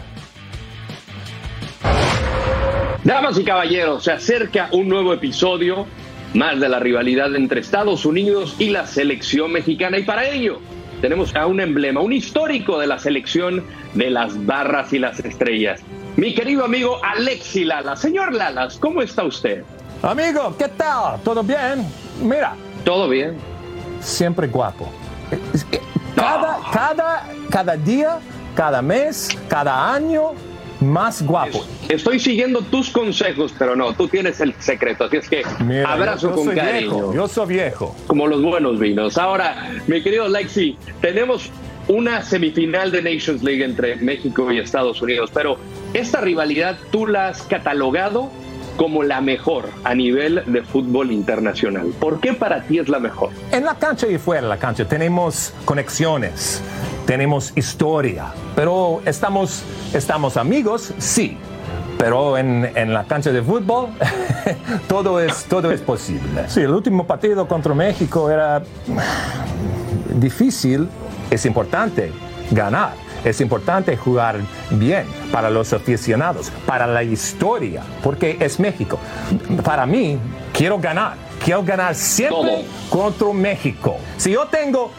[3.04, 5.88] Damas y caballeros, se acerca un nuevo episodio
[6.36, 9.98] más de la rivalidad entre Estados Unidos y la selección mexicana.
[9.98, 10.60] Y para ello
[11.02, 15.82] tenemos a un emblema, un histórico de la selección de las barras y las estrellas.
[16.18, 17.96] Mi querido amigo Alexi Lala.
[17.96, 19.64] Señor Lalas, ¿cómo está usted?
[20.02, 21.20] Amigo, ¿qué tal?
[21.24, 21.88] ¿Todo bien?
[22.22, 22.56] Mira.
[22.84, 23.36] ¿Todo bien?
[24.02, 24.90] Siempre guapo.
[26.16, 28.20] Cada, cada, cada día,
[28.56, 30.34] cada mes, cada año,
[30.86, 31.66] más guapo.
[31.90, 35.06] Estoy siguiendo tus consejos, pero no, tú tienes el secreto.
[35.06, 36.92] Así es que Mira, abrazo yo con soy cariño.
[36.92, 37.96] viejo, yo soy viejo.
[38.08, 39.18] Como los buenos vinos.
[39.18, 41.50] Ahora, mi querido Lexi, tenemos
[41.88, 45.58] una semifinal de Nations League entre México y Estados Unidos, pero
[45.94, 48.32] esta rivalidad tú la has catalogado
[48.78, 51.94] como la mejor a nivel de fútbol internacional.
[52.00, 53.30] ¿Por qué para ti es la mejor?
[53.52, 56.62] En la cancha y fuera de la cancha tenemos conexiones,
[57.06, 61.38] tenemos historia, pero estamos, estamos amigos, sí.
[61.98, 63.88] Pero en, en la cancha de fútbol
[64.90, 66.44] todo, es, todo es posible.
[66.50, 68.62] Sí, el último partido contra México era
[70.14, 70.90] difícil,
[71.32, 72.12] es importante
[72.52, 73.05] ganar.
[73.26, 79.00] Es importante jugar bien para los aficionados, para la historia, porque es México.
[79.64, 80.20] Para mí,
[80.54, 81.16] quiero ganar.
[81.44, 83.98] Quiero ganar siempre contra México.
[84.18, 84.92] Si yo tengo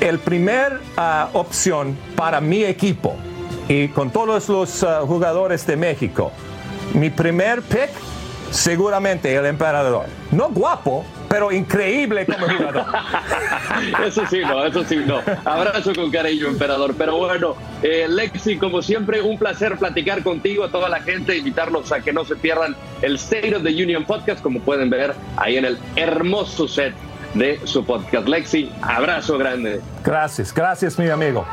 [0.00, 3.16] el primer ah, opción para mi equipo
[3.68, 6.32] y con todos los ah, jugadores de México,
[6.94, 7.90] mi primer pick,
[8.50, 10.06] seguramente el emperador.
[10.30, 12.86] No guapo, pero increíble como jugador.
[14.06, 15.20] Eso sí, no, eso sí, no.
[15.44, 16.94] Abrazo con cariño, emperador.
[16.96, 21.92] Pero bueno, eh, Lexi, como siempre, un placer platicar contigo, a toda la gente, invitarlos
[21.92, 25.56] a que no se pierdan el State of the Union podcast, como pueden ver ahí
[25.56, 26.94] en el hermoso set
[27.34, 28.26] de su podcast.
[28.26, 29.80] Lexi, abrazo grande.
[30.04, 31.46] Gracias, gracias, mi amigo.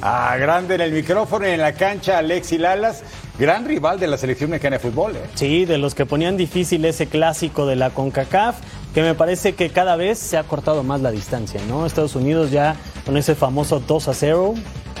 [0.00, 3.02] Ah, grande en el micrófono y en la cancha, Alexi Lalas,
[3.38, 5.16] gran rival de la selección mexicana de fútbol.
[5.16, 5.20] ¿eh?
[5.34, 8.56] Sí, de los que ponían difícil ese clásico de la CONCACAF,
[8.92, 11.86] que me parece que cada vez se ha cortado más la distancia, ¿no?
[11.86, 14.54] Estados Unidos ya con ese famoso 2 a 0,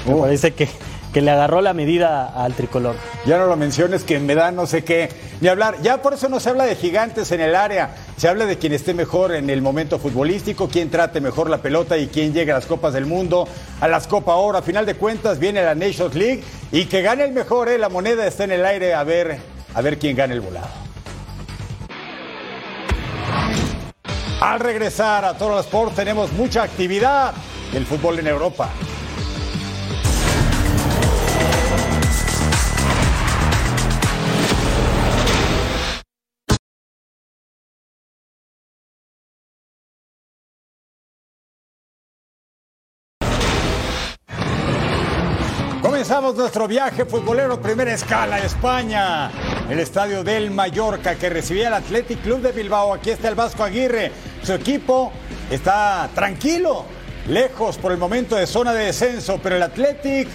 [0.06, 0.68] me parece que,
[1.12, 2.94] que le agarró la medida al tricolor.
[3.26, 5.08] Ya no lo menciones que me da no sé qué,
[5.40, 5.82] ni hablar.
[5.82, 8.72] Ya por eso no se habla de gigantes en el área, se habla de quien
[8.72, 12.56] esté mejor en el momento futbolístico, quien trate mejor la pelota y quien llegue a
[12.56, 13.46] las Copas del Mundo,
[13.80, 14.58] a las Copa Oro.
[14.58, 17.78] A final de cuentas viene la Nations League y que gane el mejor, ¿eh?
[17.78, 19.38] la moneda está en el aire, a ver,
[19.72, 20.66] a ver quién gana el volado.
[24.40, 27.32] Al regresar a Toro Sport tenemos mucha actividad
[27.72, 28.68] del fútbol en Europa.
[46.38, 49.30] Nuestro viaje futbolero, primera escala, España.
[49.68, 52.94] El estadio del Mallorca que recibía el Athletic Club de Bilbao.
[52.94, 54.12] Aquí está el Vasco Aguirre.
[54.42, 55.12] Su equipo
[55.50, 56.84] está tranquilo,
[57.26, 60.28] lejos por el momento de zona de descenso, pero el Athletic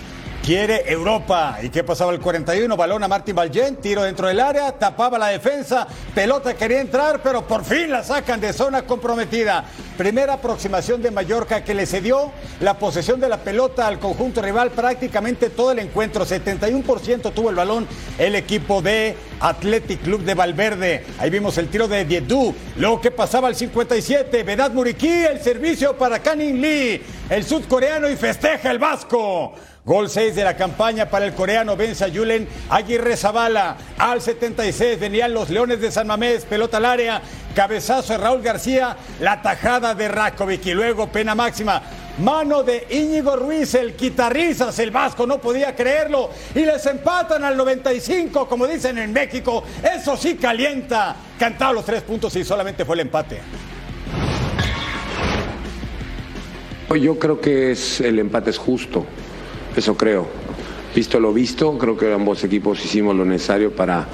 [0.43, 1.58] quiere Europa.
[1.62, 2.75] ¿Y qué pasaba el 41?
[2.75, 7.47] Balón a Martín Valgent, tiro dentro del área, tapaba la defensa, pelota quería entrar, pero
[7.47, 9.63] por fin la sacan de zona comprometida.
[9.97, 14.71] Primera aproximación de Mallorca que le cedió la posesión de la pelota al conjunto rival
[14.71, 16.25] prácticamente todo el encuentro.
[16.25, 21.06] 71% tuvo el balón el equipo de Athletic Club de Valverde.
[21.19, 22.53] Ahí vimos el tiro de Diedú.
[22.75, 28.17] Luego que pasaba al 57, Vedat Muriqui, el servicio para Canin Lee, el sudcoreano y
[28.17, 29.53] festeja el vasco.
[29.85, 33.75] Gol 6 de la campaña para el coreano vence a Julen Aguirre Zavala.
[33.97, 37.21] Al 76 venían los Leones de San Mamés, pelota al área,
[37.53, 41.81] cabezazo de Raúl García, la tajada de Rakovic y luego pena máxima.
[42.19, 47.57] Mano de Íñigo Ruiz, el guitarrizas, el vasco no podía creerlo y les empatan al
[47.57, 49.65] 95, como dicen en México.
[49.83, 51.13] Eso sí calienta.
[51.37, 53.41] Cantado los tres puntos y solamente fue el empate.
[56.95, 59.05] Yo creo que el empate es justo,
[59.75, 60.27] eso creo.
[60.95, 64.07] Visto lo visto, creo que ambos equipos hicimos lo necesario para,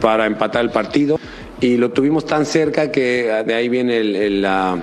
[0.00, 1.18] para empatar el partido
[1.60, 4.78] y lo tuvimos tan cerca que de ahí viene el- la,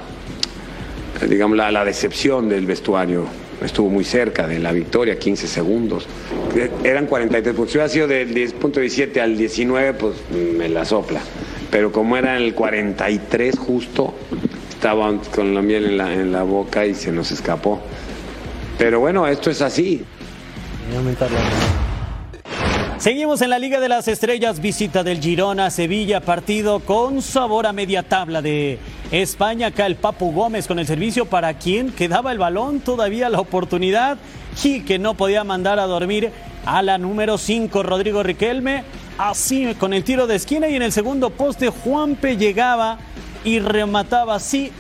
[1.29, 3.25] digamos, la, decepción del vestuario.
[3.63, 6.07] estuvo muy cerca de la victoria, 15 segundos.
[6.83, 7.71] Eran 43 puntos.
[7.71, 10.15] Si hubiera sido del 10.17 al 19, pues
[10.57, 11.21] me la sopla.
[11.69, 14.15] Pero como era el 43 justo,
[14.69, 17.79] estaba con la miel en la, en la boca y se nos escapó.
[18.77, 20.03] Pero bueno, esto es así.
[22.97, 27.65] Seguimos en la Liga de las Estrellas, visita del Girona a Sevilla, partido con sabor
[27.65, 28.77] a media tabla de
[29.11, 29.67] España.
[29.67, 34.17] Acá el Papu Gómez con el servicio para quien quedaba el balón, todavía la oportunidad
[34.63, 36.31] y que no podía mandar a dormir
[36.65, 38.83] a la número 5, Rodrigo Riquelme.
[39.17, 42.99] Así con el tiro de esquina y en el segundo poste Juanpe llegaba
[43.43, 44.71] y remataba así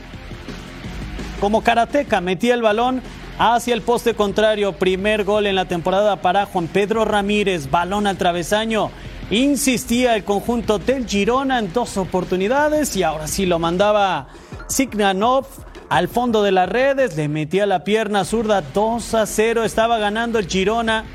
[1.39, 3.01] como karateca, metía el balón
[3.41, 4.73] hacia el poste contrario.
[4.73, 7.71] Primer gol en la temporada para Juan Pedro Ramírez.
[7.71, 8.91] Balón al travesaño.
[9.31, 14.27] Insistía el conjunto del Girona en dos oportunidades y ahora sí lo mandaba
[14.67, 15.47] Signanov
[15.89, 17.17] al fondo de las redes.
[17.17, 19.63] Le metía la pierna zurda 2 a 0.
[19.63, 21.05] Estaba ganando el Girona.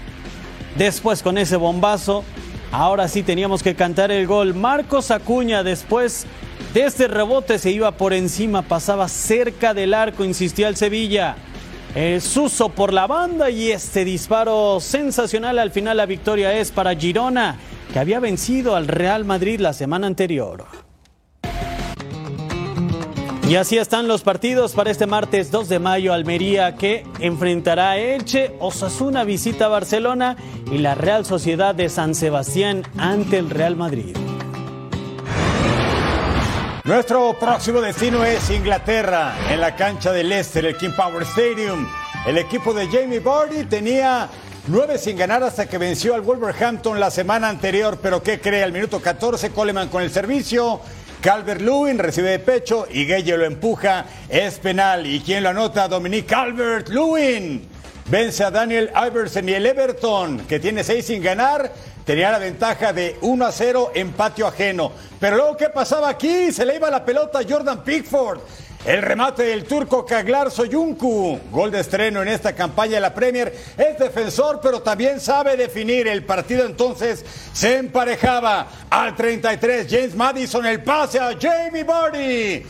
[0.76, 2.24] Después con ese bombazo.
[2.72, 4.52] Ahora sí teníamos que cantar el gol.
[4.52, 6.26] Marcos Acuña después
[6.74, 11.36] de este rebote se iba por encima, pasaba cerca del arco, insistía el Sevilla.
[11.96, 15.58] El Suso por la banda y este disparo sensacional.
[15.58, 17.56] Al final la victoria es para Girona,
[17.90, 20.66] que había vencido al Real Madrid la semana anterior.
[23.48, 26.12] Y así están los partidos para este martes 2 de mayo.
[26.12, 30.36] Almería que enfrentará a Elche, Osasuna visita Barcelona
[30.70, 34.14] y la Real Sociedad de San Sebastián ante el Real Madrid.
[36.86, 41.84] Nuestro próximo destino es Inglaterra, en la cancha de Leicester, el King Power Stadium.
[42.24, 44.28] El equipo de Jamie Vardy tenía
[44.68, 48.62] nueve sin ganar hasta que venció al Wolverhampton la semana anterior, pero ¿qué cree?
[48.62, 50.80] Al minuto 14, Coleman con el servicio.
[51.20, 54.06] Calvert Lewin recibe de pecho y Gueye lo empuja.
[54.28, 55.08] Es penal.
[55.08, 55.88] ¿Y quién lo anota?
[55.88, 57.68] Dominique Calvert Lewin.
[58.08, 61.72] Vence a Daniel Iverson y el Everton, que tiene seis sin ganar,
[62.06, 64.92] tenía la ventaja de 1 a 0 en patio ajeno.
[65.18, 66.52] Pero luego, ¿qué pasaba aquí?
[66.52, 68.38] Se le iba la pelota a Jordan Pickford.
[68.86, 73.52] El remate del turco Kaglar Soyuncu, gol de estreno en esta campaña de la Premier,
[73.76, 76.06] es defensor pero también sabe definir.
[76.06, 79.88] El partido entonces se emparejaba al 33.
[79.90, 82.64] James Madison, el pase a Jamie Vardy.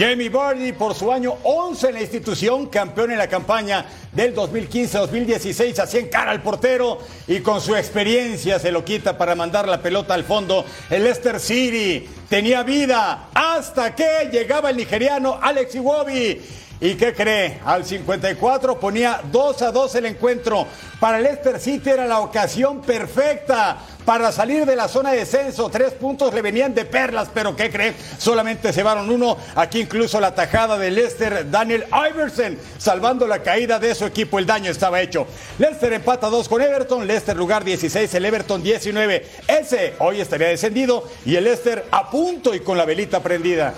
[0.00, 5.78] Jamie Vardy por su año 11 en la institución, campeón en la campaña del 2015-2016,
[5.78, 9.82] hacía en cara al portero y con su experiencia se lo quita para mandar la
[9.82, 10.64] pelota al fondo.
[10.88, 16.40] El Leicester City tenía vida hasta que llegaba el nigeriano Alex Iwobi.
[16.82, 17.60] ¿Y qué cree?
[17.66, 20.66] Al 54 ponía 2 a 2 el encuentro.
[20.98, 25.68] Para el Leicester City era la ocasión perfecta para salir de la zona de descenso.
[25.68, 27.94] Tres puntos le venían de perlas, pero ¿qué cree?
[28.16, 29.36] Solamente llevaron uno.
[29.56, 34.38] Aquí incluso la tajada de Leicester, Daniel Iverson, salvando la caída de su equipo.
[34.38, 35.26] El daño estaba hecho.
[35.58, 37.06] Leicester empata 2 con Everton.
[37.06, 39.26] Leicester lugar 16, el Everton 19.
[39.46, 43.74] Ese hoy estaría descendido y el Leicester a punto y con la velita prendida.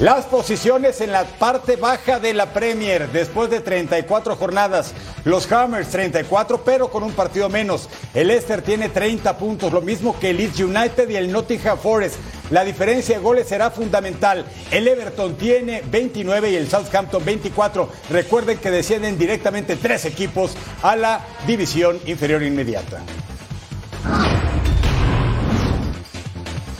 [0.00, 4.94] Las posiciones en la parte baja de la Premier después de 34 jornadas.
[5.24, 7.88] Los Hammers 34, pero con un partido menos.
[8.14, 12.14] El Leicester tiene 30 puntos, lo mismo que el Leeds United y el Nottingham Forest.
[12.50, 14.46] La diferencia de goles será fundamental.
[14.70, 17.88] El Everton tiene 29 y el Southampton 24.
[18.10, 23.02] Recuerden que descienden directamente tres equipos a la división inferior inmediata.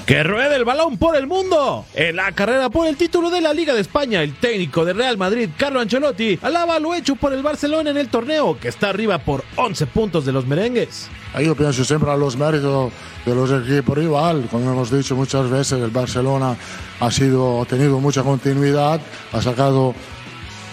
[0.08, 1.84] Que ruede el balón por el mundo.
[1.92, 5.18] En la carrera por el título de la Liga de España, el técnico de Real
[5.18, 9.18] Madrid, Carlo Ancelotti, alaba lo hecho por el Barcelona en el torneo, que está arriba
[9.18, 11.10] por 11 puntos de los merengues.
[11.38, 12.90] Yo pienso siempre a los méritos
[13.26, 14.48] de los equipos rival.
[14.50, 16.56] Como hemos dicho muchas veces, el Barcelona
[17.00, 19.94] ha, sido, ha tenido mucha continuidad, ha sacado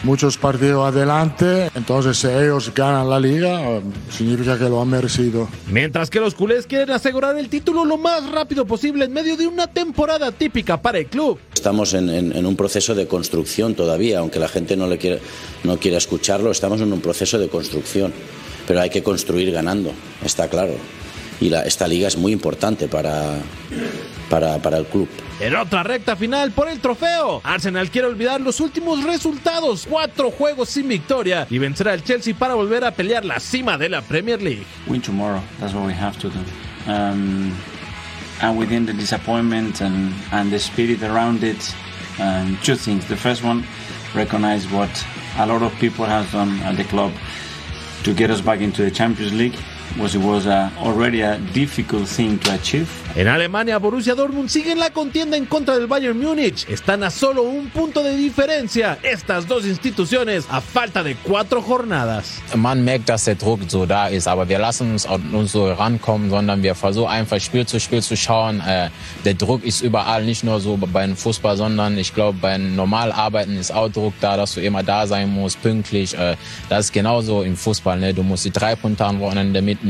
[0.04, 5.48] muchos partidos adelante, entonces si ellos ganan la liga, significa que lo han merecido.
[5.68, 9.48] Mientras que los culés quieren asegurar el título lo más rápido posible en medio de
[9.48, 11.40] una temporada típica para el club.
[11.54, 15.20] Estamos en, en, en un proceso de construcción todavía, aunque la gente no, le quiere,
[15.64, 18.14] no quiera escucharlo, estamos en un proceso de construcción,
[18.68, 19.92] pero hay que construir ganando,
[20.24, 20.74] está claro.
[21.42, 23.40] Y la, esta liga es muy importante para,
[24.30, 25.08] para, para el club.
[25.40, 30.70] En otra recta final por el trofeo, Arsenal quiere olvidar los últimos resultados, cuatro juegos
[30.70, 34.42] sin victoria y vencer al Chelsea para volver a pelear la cima de la Premier
[34.42, 34.64] League.
[34.88, 36.40] Win tomorrow, that's what we have to do.
[36.88, 37.54] Um,
[38.42, 41.76] and within the disappointment and, and the spirit around it,
[42.20, 43.06] um, two things.
[43.08, 43.66] The first one,
[44.16, 44.90] recognize what
[45.38, 47.12] a lot of people have done at the club
[48.04, 49.58] to get us back into the Champions League.
[49.98, 52.88] Was it was uh, already a difficult thing to achieve.
[53.16, 56.68] En Alemania, Borussia Dortmund sigue en la contienda en contra del Bayern Múnich.
[56.68, 62.42] Están a solo un punto de diferencia estas dos instituciones a falta de cuatro jornadas.
[62.56, 65.72] Man merkt, dass der Druck so da ist, aber wir lassen uns auch nicht so
[65.72, 68.60] rankommen, sondern wir versuchen einfach Spiel zu Spiel zu schauen.
[68.60, 68.90] Äh,
[69.24, 73.74] der Druck ist überall, nicht nur so beim Fußball, sondern ich glaube, beim Normalarbeiten ist
[73.74, 76.18] auch Druck da, dass du immer da sein musst, pünktlich.
[76.18, 76.36] Äh,
[76.68, 77.98] das ist genauso im Fußball.
[77.98, 78.14] Ne?
[78.14, 79.85] Du musst die drei Punkte am Wochenende mitnehmen.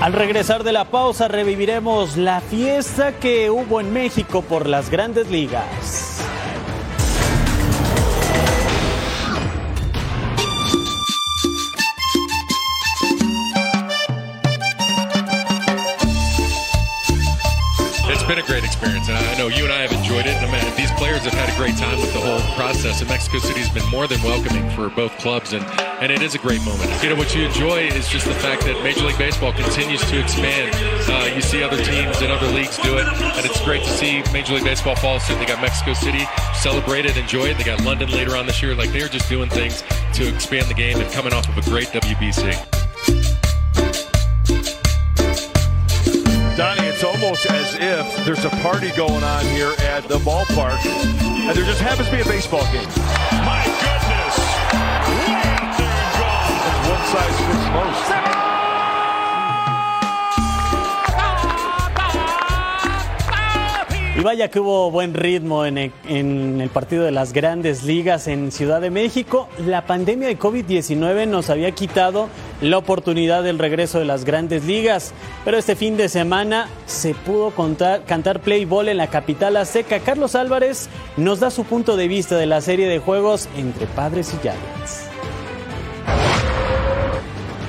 [0.00, 5.30] Al regresar de la pausa reviviremos la fiesta que hubo en México por las grandes
[5.30, 6.15] ligas.
[19.08, 20.34] And I know you and I have enjoyed it.
[20.34, 23.08] And I mean, these players have had a great time with the whole process, and
[23.08, 25.64] Mexico City has been more than welcoming for both clubs, and,
[26.02, 26.90] and it is a great moment.
[27.02, 30.20] You know, what you enjoy is just the fact that Major League Baseball continues to
[30.20, 30.74] expand.
[31.08, 34.22] Uh, you see other teams and other leagues do it, and it's great to see
[34.32, 35.38] Major League Baseball fall suit.
[35.38, 37.58] They got Mexico City, celebrate it, enjoy it.
[37.58, 38.74] They got London later on this year.
[38.74, 39.82] Like, they're just doing things
[40.14, 42.75] to expand the game and coming off of a great WBC.
[46.96, 51.66] It's almost as if there's a party going on here at the ballpark, and there
[51.66, 52.88] just happens to be a baseball game.
[53.44, 54.36] My goodness!
[55.04, 56.88] Way out there and gone.
[56.88, 58.15] One size fits most.
[64.18, 68.28] Y vaya que hubo buen ritmo en el, en el, partido de las grandes ligas
[68.28, 69.46] en Ciudad de México.
[69.58, 72.28] La pandemia de COVID-19 nos había quitado
[72.62, 75.12] la oportunidad del regreso de las grandes ligas,
[75.44, 80.00] pero este fin de semana se pudo contar, cantar play ball en la capital azteca.
[80.00, 80.88] Carlos Álvarez
[81.18, 85.05] nos da su punto de vista de la serie de juegos entre padres y Giants.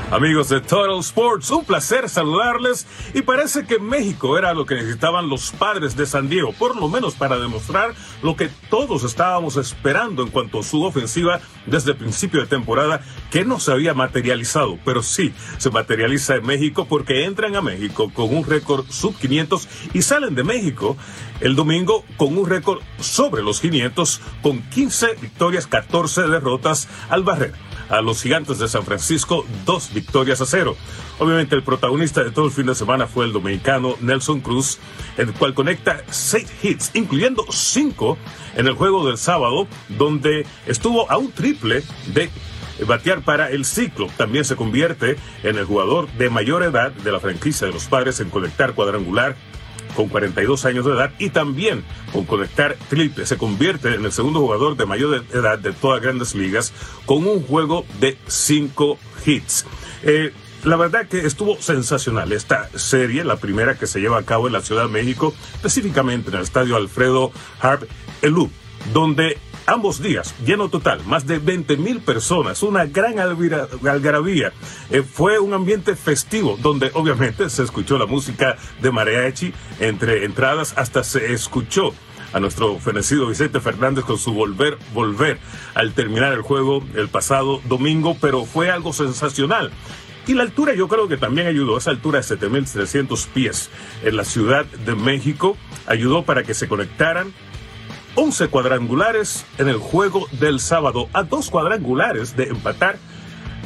[0.10, 2.88] Amigos de Total Sports, un placer saludarles.
[3.14, 6.88] Y parece que México era lo que necesitaban los padres de San Diego, por lo
[6.88, 7.93] menos para demostrar
[8.24, 13.01] lo que todos estábamos esperando en cuanto a su ofensiva desde el principio de temporada,
[13.32, 18.10] que no se había materializado, pero sí se materializa en México porque entran a México
[18.14, 20.95] con un récord sub 500 y salen de México
[21.41, 27.66] el domingo con un récord sobre los 500 con 15 victorias, 14 derrotas al barrer
[27.90, 30.76] a los gigantes de San Francisco dos victorias a cero.
[31.20, 34.80] Obviamente el protagonista de todo el fin de semana fue el dominicano Nelson Cruz,
[35.18, 38.18] el cual conecta seis hits, incluyendo cinco
[38.56, 41.84] en el juego del sábado, donde estuvo a un triple
[42.14, 42.30] de
[42.86, 44.08] batear para el ciclo.
[44.18, 48.20] También se convierte en el jugador de mayor edad de la franquicia de los padres
[48.20, 49.36] en conectar cuadrangular
[49.96, 53.26] con 42 años de edad y también con conectar triple.
[53.26, 56.74] Se convierte en el segundo jugador de mayor edad de todas grandes ligas
[57.06, 59.66] con un juego de 5 hits.
[60.04, 60.34] Eh,
[60.64, 64.54] la verdad que estuvo sensacional esta serie, la primera que se lleva a cabo en
[64.54, 67.32] la Ciudad de México, específicamente en el estadio Alfredo
[67.62, 67.84] Harp
[68.22, 68.50] Elú,
[68.94, 74.53] donde ambos días, lleno total, más de 20 mil personas, una gran algarabía.
[74.89, 80.74] Eh, fue un ambiente festivo donde obviamente se escuchó la música de mariachi entre entradas,
[80.78, 81.93] hasta se escuchó
[82.34, 85.38] a nuestro fenecido Vicente Fernández con su volver, volver
[85.76, 89.72] al terminar el juego el pasado domingo, pero fue algo sensacional.
[90.28, 93.70] Y la altura yo creo que también ayudó, esa altura de 7.300 pies
[94.03, 95.55] en la Ciudad de México,
[95.86, 97.34] ayudó para que se conectaran
[98.18, 102.97] 11 cuadrangulares en el juego del sábado, a dos cuadrangulares de empatar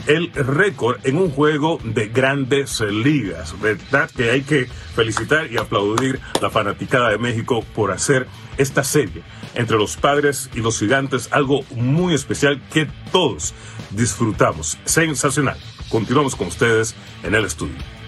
[0.08, 3.60] el récord en un juego de grandes ligas.
[3.62, 8.28] Verdad que hay que felicitar y aplaudir la fanaticada de México por hacer
[8.58, 9.24] esta serie
[9.56, 13.54] entre los padres y los gigantes, algo muy especial que todos
[13.92, 14.78] disfrutamos.
[14.84, 15.58] Sensacional.
[15.90, 16.94] Continuamos con ustedes
[17.24, 18.01] en el estudio.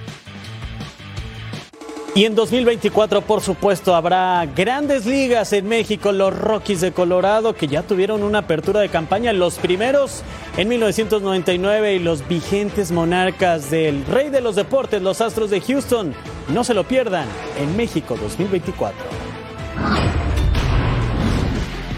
[2.16, 7.68] Y en 2024, por supuesto, habrá grandes ligas en México, los Rockies de Colorado, que
[7.68, 10.22] ya tuvieron una apertura de campaña, los primeros
[10.56, 16.14] en 1999 y los vigentes monarcas del rey de los deportes, los Astros de Houston.
[16.50, 18.96] No se lo pierdan en México 2024.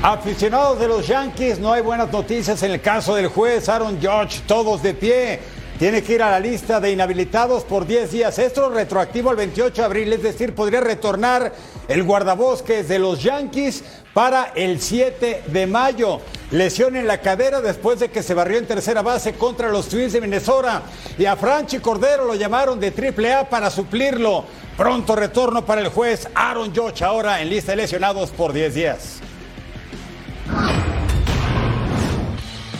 [0.02, 4.40] Aficionados de los Yankees, no hay buenas noticias en el caso del juez Aaron George,
[4.48, 5.40] todos de pie.
[5.78, 8.40] Tiene que ir a la lista de inhabilitados por 10 días.
[8.40, 11.52] Esto retroactivo al 28 de abril, es decir, podría retornar
[11.90, 16.22] el guardabosques de los Yankees para el 7 de mayo.
[16.52, 20.14] Lesión en la cadera después de que se barrió en tercera base contra los Twins
[20.14, 20.84] de Minnesota.
[21.18, 24.46] Y a Franchi Cordero lo llamaron de AAA para suplirlo.
[24.78, 29.22] Pronto retorno para el juez Aaron George ahora en lista de lesionados por 10 días.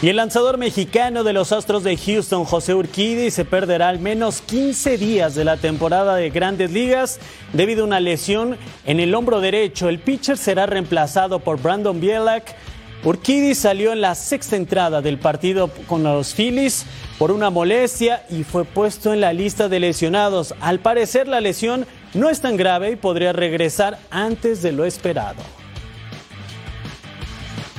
[0.02, 4.42] Y el lanzador mexicano de los Astros de Houston, José Urquidi, se perderá al menos
[4.42, 7.20] 15 días de la temporada de Grandes Ligas
[7.54, 9.88] debido a una lesión en el hombro derecho.
[9.88, 12.56] El pitcher será reemplazado por Brandon Bielak.
[13.06, 16.86] Urquidi salió en la sexta entrada del partido con los Phillies
[17.18, 20.54] por una molestia y fue puesto en la lista de lesionados.
[20.60, 25.42] Al parecer la lesión no es tan grave y podría regresar antes de lo esperado.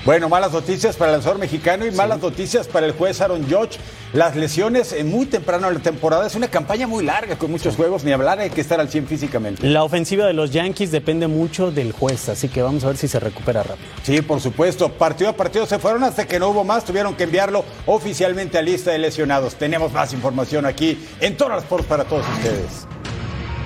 [0.07, 3.77] Bueno, malas noticias para el lanzador mexicano y malas noticias para el juez Aaron Judge.
[4.13, 7.75] Las lesiones en muy temprano en la temporada es una campaña muy larga con muchos
[7.75, 9.67] juegos, ni hablar, hay que estar al 100 físicamente.
[9.67, 13.09] La ofensiva de los Yankees depende mucho del juez, así que vamos a ver si
[13.09, 13.89] se recupera rápido.
[14.05, 14.93] Sí, por supuesto.
[14.93, 18.63] Partido a partido se fueron hasta que no hubo más, tuvieron que enviarlo oficialmente a
[18.63, 19.57] lista de lesionados.
[19.57, 22.87] Tenemos más información aquí en Total Sports para todos ustedes.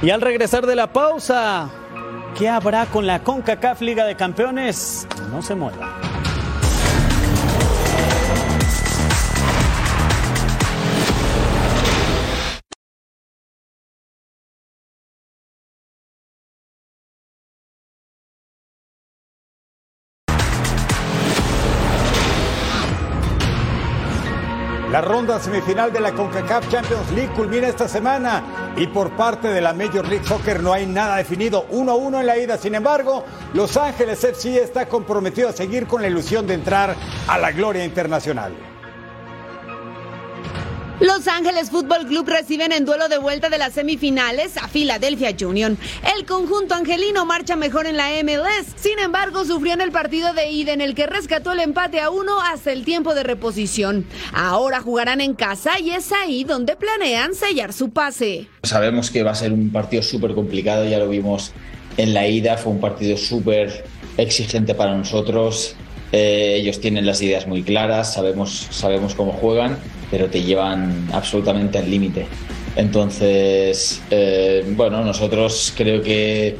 [0.00, 1.68] Y al regresar de la pausa,
[2.38, 5.06] ¿qué habrá con la CONCACAF Liga de Campeones?
[5.30, 6.00] No se mueva.
[24.90, 29.60] La ronda semifinal de la CONCACAF Champions League culmina esta semana y por parte de
[29.60, 31.68] la Major League Soccer no hay nada definido.
[31.70, 32.58] 1-1 en la ida.
[32.58, 33.24] Sin embargo,
[33.54, 36.96] Los Ángeles FC está comprometido a seguir con la ilusión de entrar
[37.28, 38.52] a la gloria internacional.
[41.00, 45.78] Los Ángeles Fútbol Club reciben en duelo de vuelta de las semifinales a Philadelphia Union.
[46.14, 50.50] El conjunto angelino marcha mejor en la MLS, sin embargo sufrió en el partido de
[50.50, 54.04] ida en el que rescató el empate a uno hasta el tiempo de reposición.
[54.34, 58.48] Ahora jugarán en casa y es ahí donde planean sellar su pase.
[58.62, 61.52] Sabemos que va a ser un partido súper complicado, ya lo vimos
[61.96, 63.86] en la ida, fue un partido súper
[64.18, 65.76] exigente para nosotros.
[66.12, 69.78] Eh, ellos tienen las ideas muy claras, sabemos, sabemos cómo juegan
[70.10, 72.26] pero te llevan absolutamente al límite.
[72.76, 76.56] Entonces, eh, bueno, nosotros creo que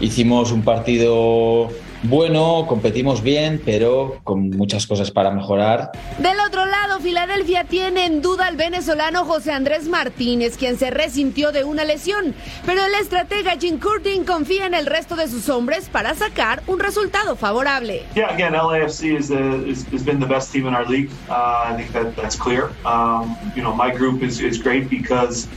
[0.00, 1.70] hicimos un partido
[2.06, 5.90] bueno, competimos bien, pero con muchas cosas para mejorar.
[6.18, 6.63] Del otro
[7.00, 12.34] Filadelfia tiene en duda al venezolano José Andrés Martínez, quien se resintió de una lesión,
[12.64, 16.80] pero el estratega Jim Curtin confía en el resto de sus hombres para sacar un
[16.80, 18.02] resultado favorable.
[18.14, 21.10] Yeah, again, LAFC is the, is, has been the best team in our league.
[21.28, 22.70] Uh, I think that that's clear.
[22.84, 25.48] Um, you know, my group is, is great because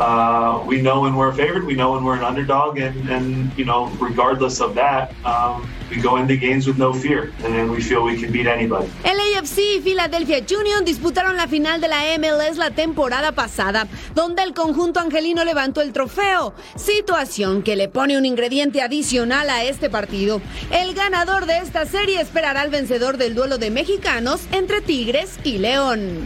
[0.00, 3.52] uh, we know when we're a favorite, we know when we're an underdog, and, and
[3.56, 7.82] you know, regardless of that, um, we go into games with no fear, and we
[7.82, 8.88] feel we can beat anybody.
[9.04, 14.42] El AFC y Philadelphia Union disputaron la final de la MLS la temporada pasada, donde
[14.42, 19.90] el conjunto angelino levantó el trofeo, situación que le pone un ingrediente adicional a este
[19.90, 20.40] partido.
[20.70, 25.58] El ganador de esta serie esperará al vencedor del duelo de mexicanos entre Tigres y
[25.58, 26.24] León.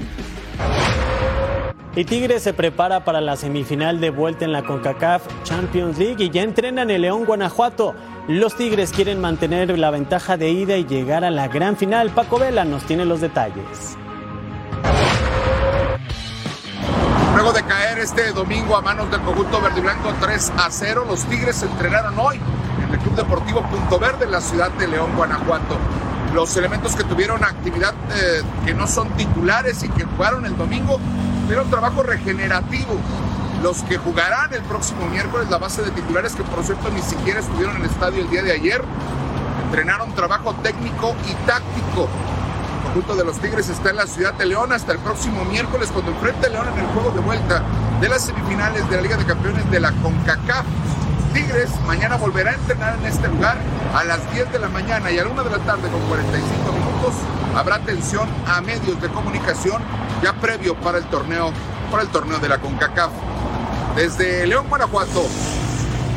[1.96, 6.28] Y Tigres se prepara para la semifinal de vuelta en la CONCACAF Champions League y
[6.28, 7.94] ya entrenan en León, Guanajuato.
[8.26, 12.10] Los Tigres quieren mantener la ventaja de ida y llegar a la gran final.
[12.10, 13.96] Paco Vela nos tiene los detalles.
[17.34, 21.04] Luego de caer este domingo a manos del conjunto verde y blanco 3 a 0,
[21.08, 22.40] los Tigres entrenaron hoy
[22.84, 25.78] en el Club Deportivo Punto Verde en la ciudad de León, Guanajuato.
[26.34, 30.98] Los elementos que tuvieron actividad eh, que no son titulares y que jugaron el domingo
[31.44, 32.98] tuvieron trabajo regenerativo.
[33.62, 37.40] Los que jugarán el próximo miércoles, la base de titulares, que por cierto ni siquiera
[37.40, 38.82] estuvieron en el estadio el día de ayer,
[39.66, 42.08] entrenaron trabajo técnico y táctico.
[42.76, 45.90] El conjunto de los Tigres está en la ciudad de León hasta el próximo miércoles,
[45.92, 47.62] cuando enfrente a León en el juego de vuelta
[48.00, 50.64] de las semifinales de la Liga de Campeones de la CONCACAF.
[51.32, 53.58] Tigres mañana volverá a entrenar en este lugar
[53.94, 56.72] a las 10 de la mañana y a la 1 de la tarde con 45
[56.72, 57.14] minutos.
[57.56, 59.82] Habrá atención a medios de comunicación
[60.24, 61.52] ya previo para el torneo,
[61.90, 63.12] para el torneo de la CONCACAF.
[63.94, 65.26] Desde León, Guanajuato,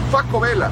[0.10, 0.72] Paco Vela.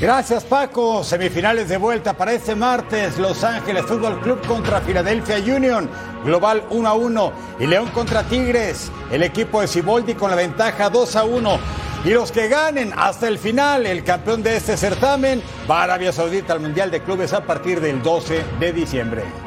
[0.00, 1.04] Gracias Paco.
[1.04, 3.18] Semifinales de vuelta para este martes.
[3.18, 5.90] Los Ángeles Fútbol Club contra Philadelphia Union.
[6.24, 7.32] Global 1 a 1.
[7.60, 8.90] Y León contra Tigres.
[9.10, 11.58] El equipo de Ciboldi con la ventaja 2 a 1.
[12.06, 16.12] Y los que ganen hasta el final, el campeón de este certamen, va a Arabia
[16.12, 19.41] Saudita al Mundial de Clubes a partir del 12 de diciembre.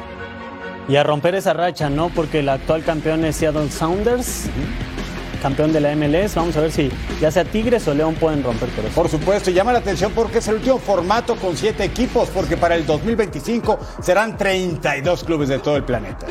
[0.88, 2.10] Y a romper esa racha, ¿no?
[2.10, 4.44] Porque el actual campeón es Seattle Sounders,
[5.42, 6.36] campeón de la MLS.
[6.36, 8.94] Vamos a ver si ya sea Tigres o León pueden romper por eso.
[8.94, 12.56] Por supuesto, y llama la atención porque es el último formato con siete equipos, porque
[12.56, 16.26] para el 2025 serán 32 clubes de todo el planeta.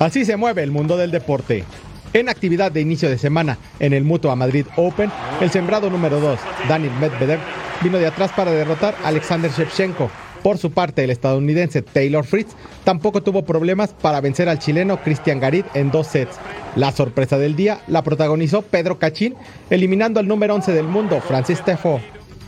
[0.00, 1.64] Así se mueve el mundo del deporte.
[2.16, 5.12] En actividad de inicio de semana en el Mutua Madrid Open,
[5.42, 7.38] el sembrado número 2, Daniel Medvedev,
[7.82, 10.10] vino de atrás para derrotar a Alexander Shevchenko.
[10.42, 12.54] Por su parte, el estadounidense Taylor Fritz
[12.84, 16.38] tampoco tuvo problemas para vencer al chileno Cristian Garit en dos sets.
[16.74, 19.34] La sorpresa del día la protagonizó Pedro Cachín,
[19.68, 22.00] eliminando al número 11 del mundo, Francis Tefo.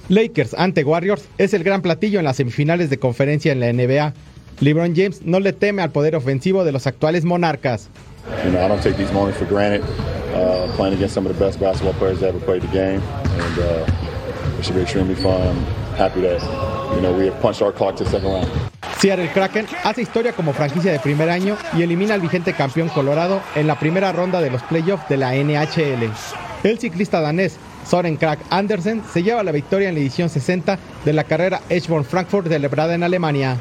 [0.09, 4.15] Lakers ante Warriors es el gran platillo en las semifinales de conferencia en la NBA.
[4.61, 7.91] LeBron James no le teme al poder ofensivo de los actuales monarcas.
[8.45, 9.83] You know, I don't take these moments for granted.
[10.35, 13.59] Uh, playing against some of the best basketball players that ever played the game, and
[13.59, 15.57] uh, it should be extremely fun.
[15.97, 16.41] Happy that
[16.95, 18.51] you know we have punched our clock to the second round.
[18.99, 23.41] Seattle Kraken hace historia como franquicia de primer año y elimina al vigente campeón Colorado
[23.55, 26.11] en la primera ronda de los playoffs de la NHL.
[26.65, 31.13] El ciclista danés Soren Krak Andersen se lleva la victoria en la edición 60 de
[31.13, 33.57] la carrera Eschborn Frankfurt celebrada en Alemania.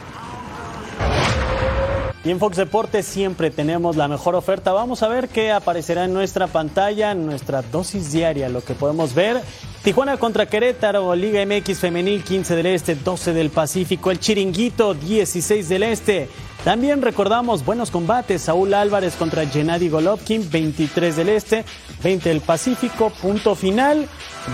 [2.27, 4.73] Y en Fox Deportes siempre tenemos la mejor oferta.
[4.73, 9.13] Vamos a ver qué aparecerá en nuestra pantalla, en nuestra dosis diaria, lo que podemos
[9.15, 9.41] ver.
[9.81, 15.69] Tijuana contra Querétaro, Liga MX Femenil 15 del Este, 12 del Pacífico, el Chiringuito 16
[15.69, 16.27] del Este.
[16.65, 21.63] También recordamos buenos combates, Saúl Álvarez contra Gennady Golovkin, 23 del Este,
[22.03, 24.05] 20 del Pacífico, punto final,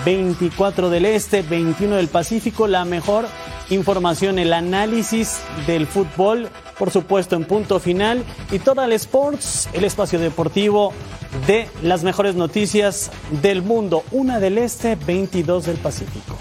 [0.05, 3.25] 24 del Este, 21 del Pacífico, la mejor
[3.71, 10.19] información, el análisis del fútbol, por supuesto en punto final, y Total Sports, el espacio
[10.19, 10.93] deportivo
[11.47, 13.11] de las mejores noticias
[13.41, 16.37] del mundo, una del Este, 22 del Pacífico.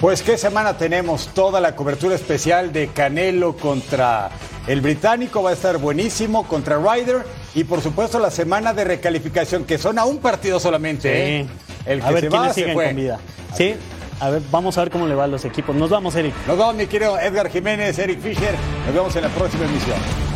[0.00, 4.30] Pues qué semana tenemos, toda la cobertura especial de Canelo contra
[4.66, 9.64] el británico, va a estar buenísimo contra Ryder y por supuesto la semana de recalificación,
[9.64, 11.40] que son a un partido solamente.
[11.40, 11.46] ¿eh?
[11.84, 12.86] El que a ver se va, se fue.
[12.86, 13.18] con vida.
[13.54, 13.74] Sí,
[14.20, 15.74] a ver, vamos a ver cómo le va a los equipos.
[15.74, 16.34] Nos vamos, Eric.
[16.46, 18.54] Nos vemos, mi querido Edgar Jiménez, Eric Fisher.
[18.86, 20.29] Nos vemos en la próxima emisión.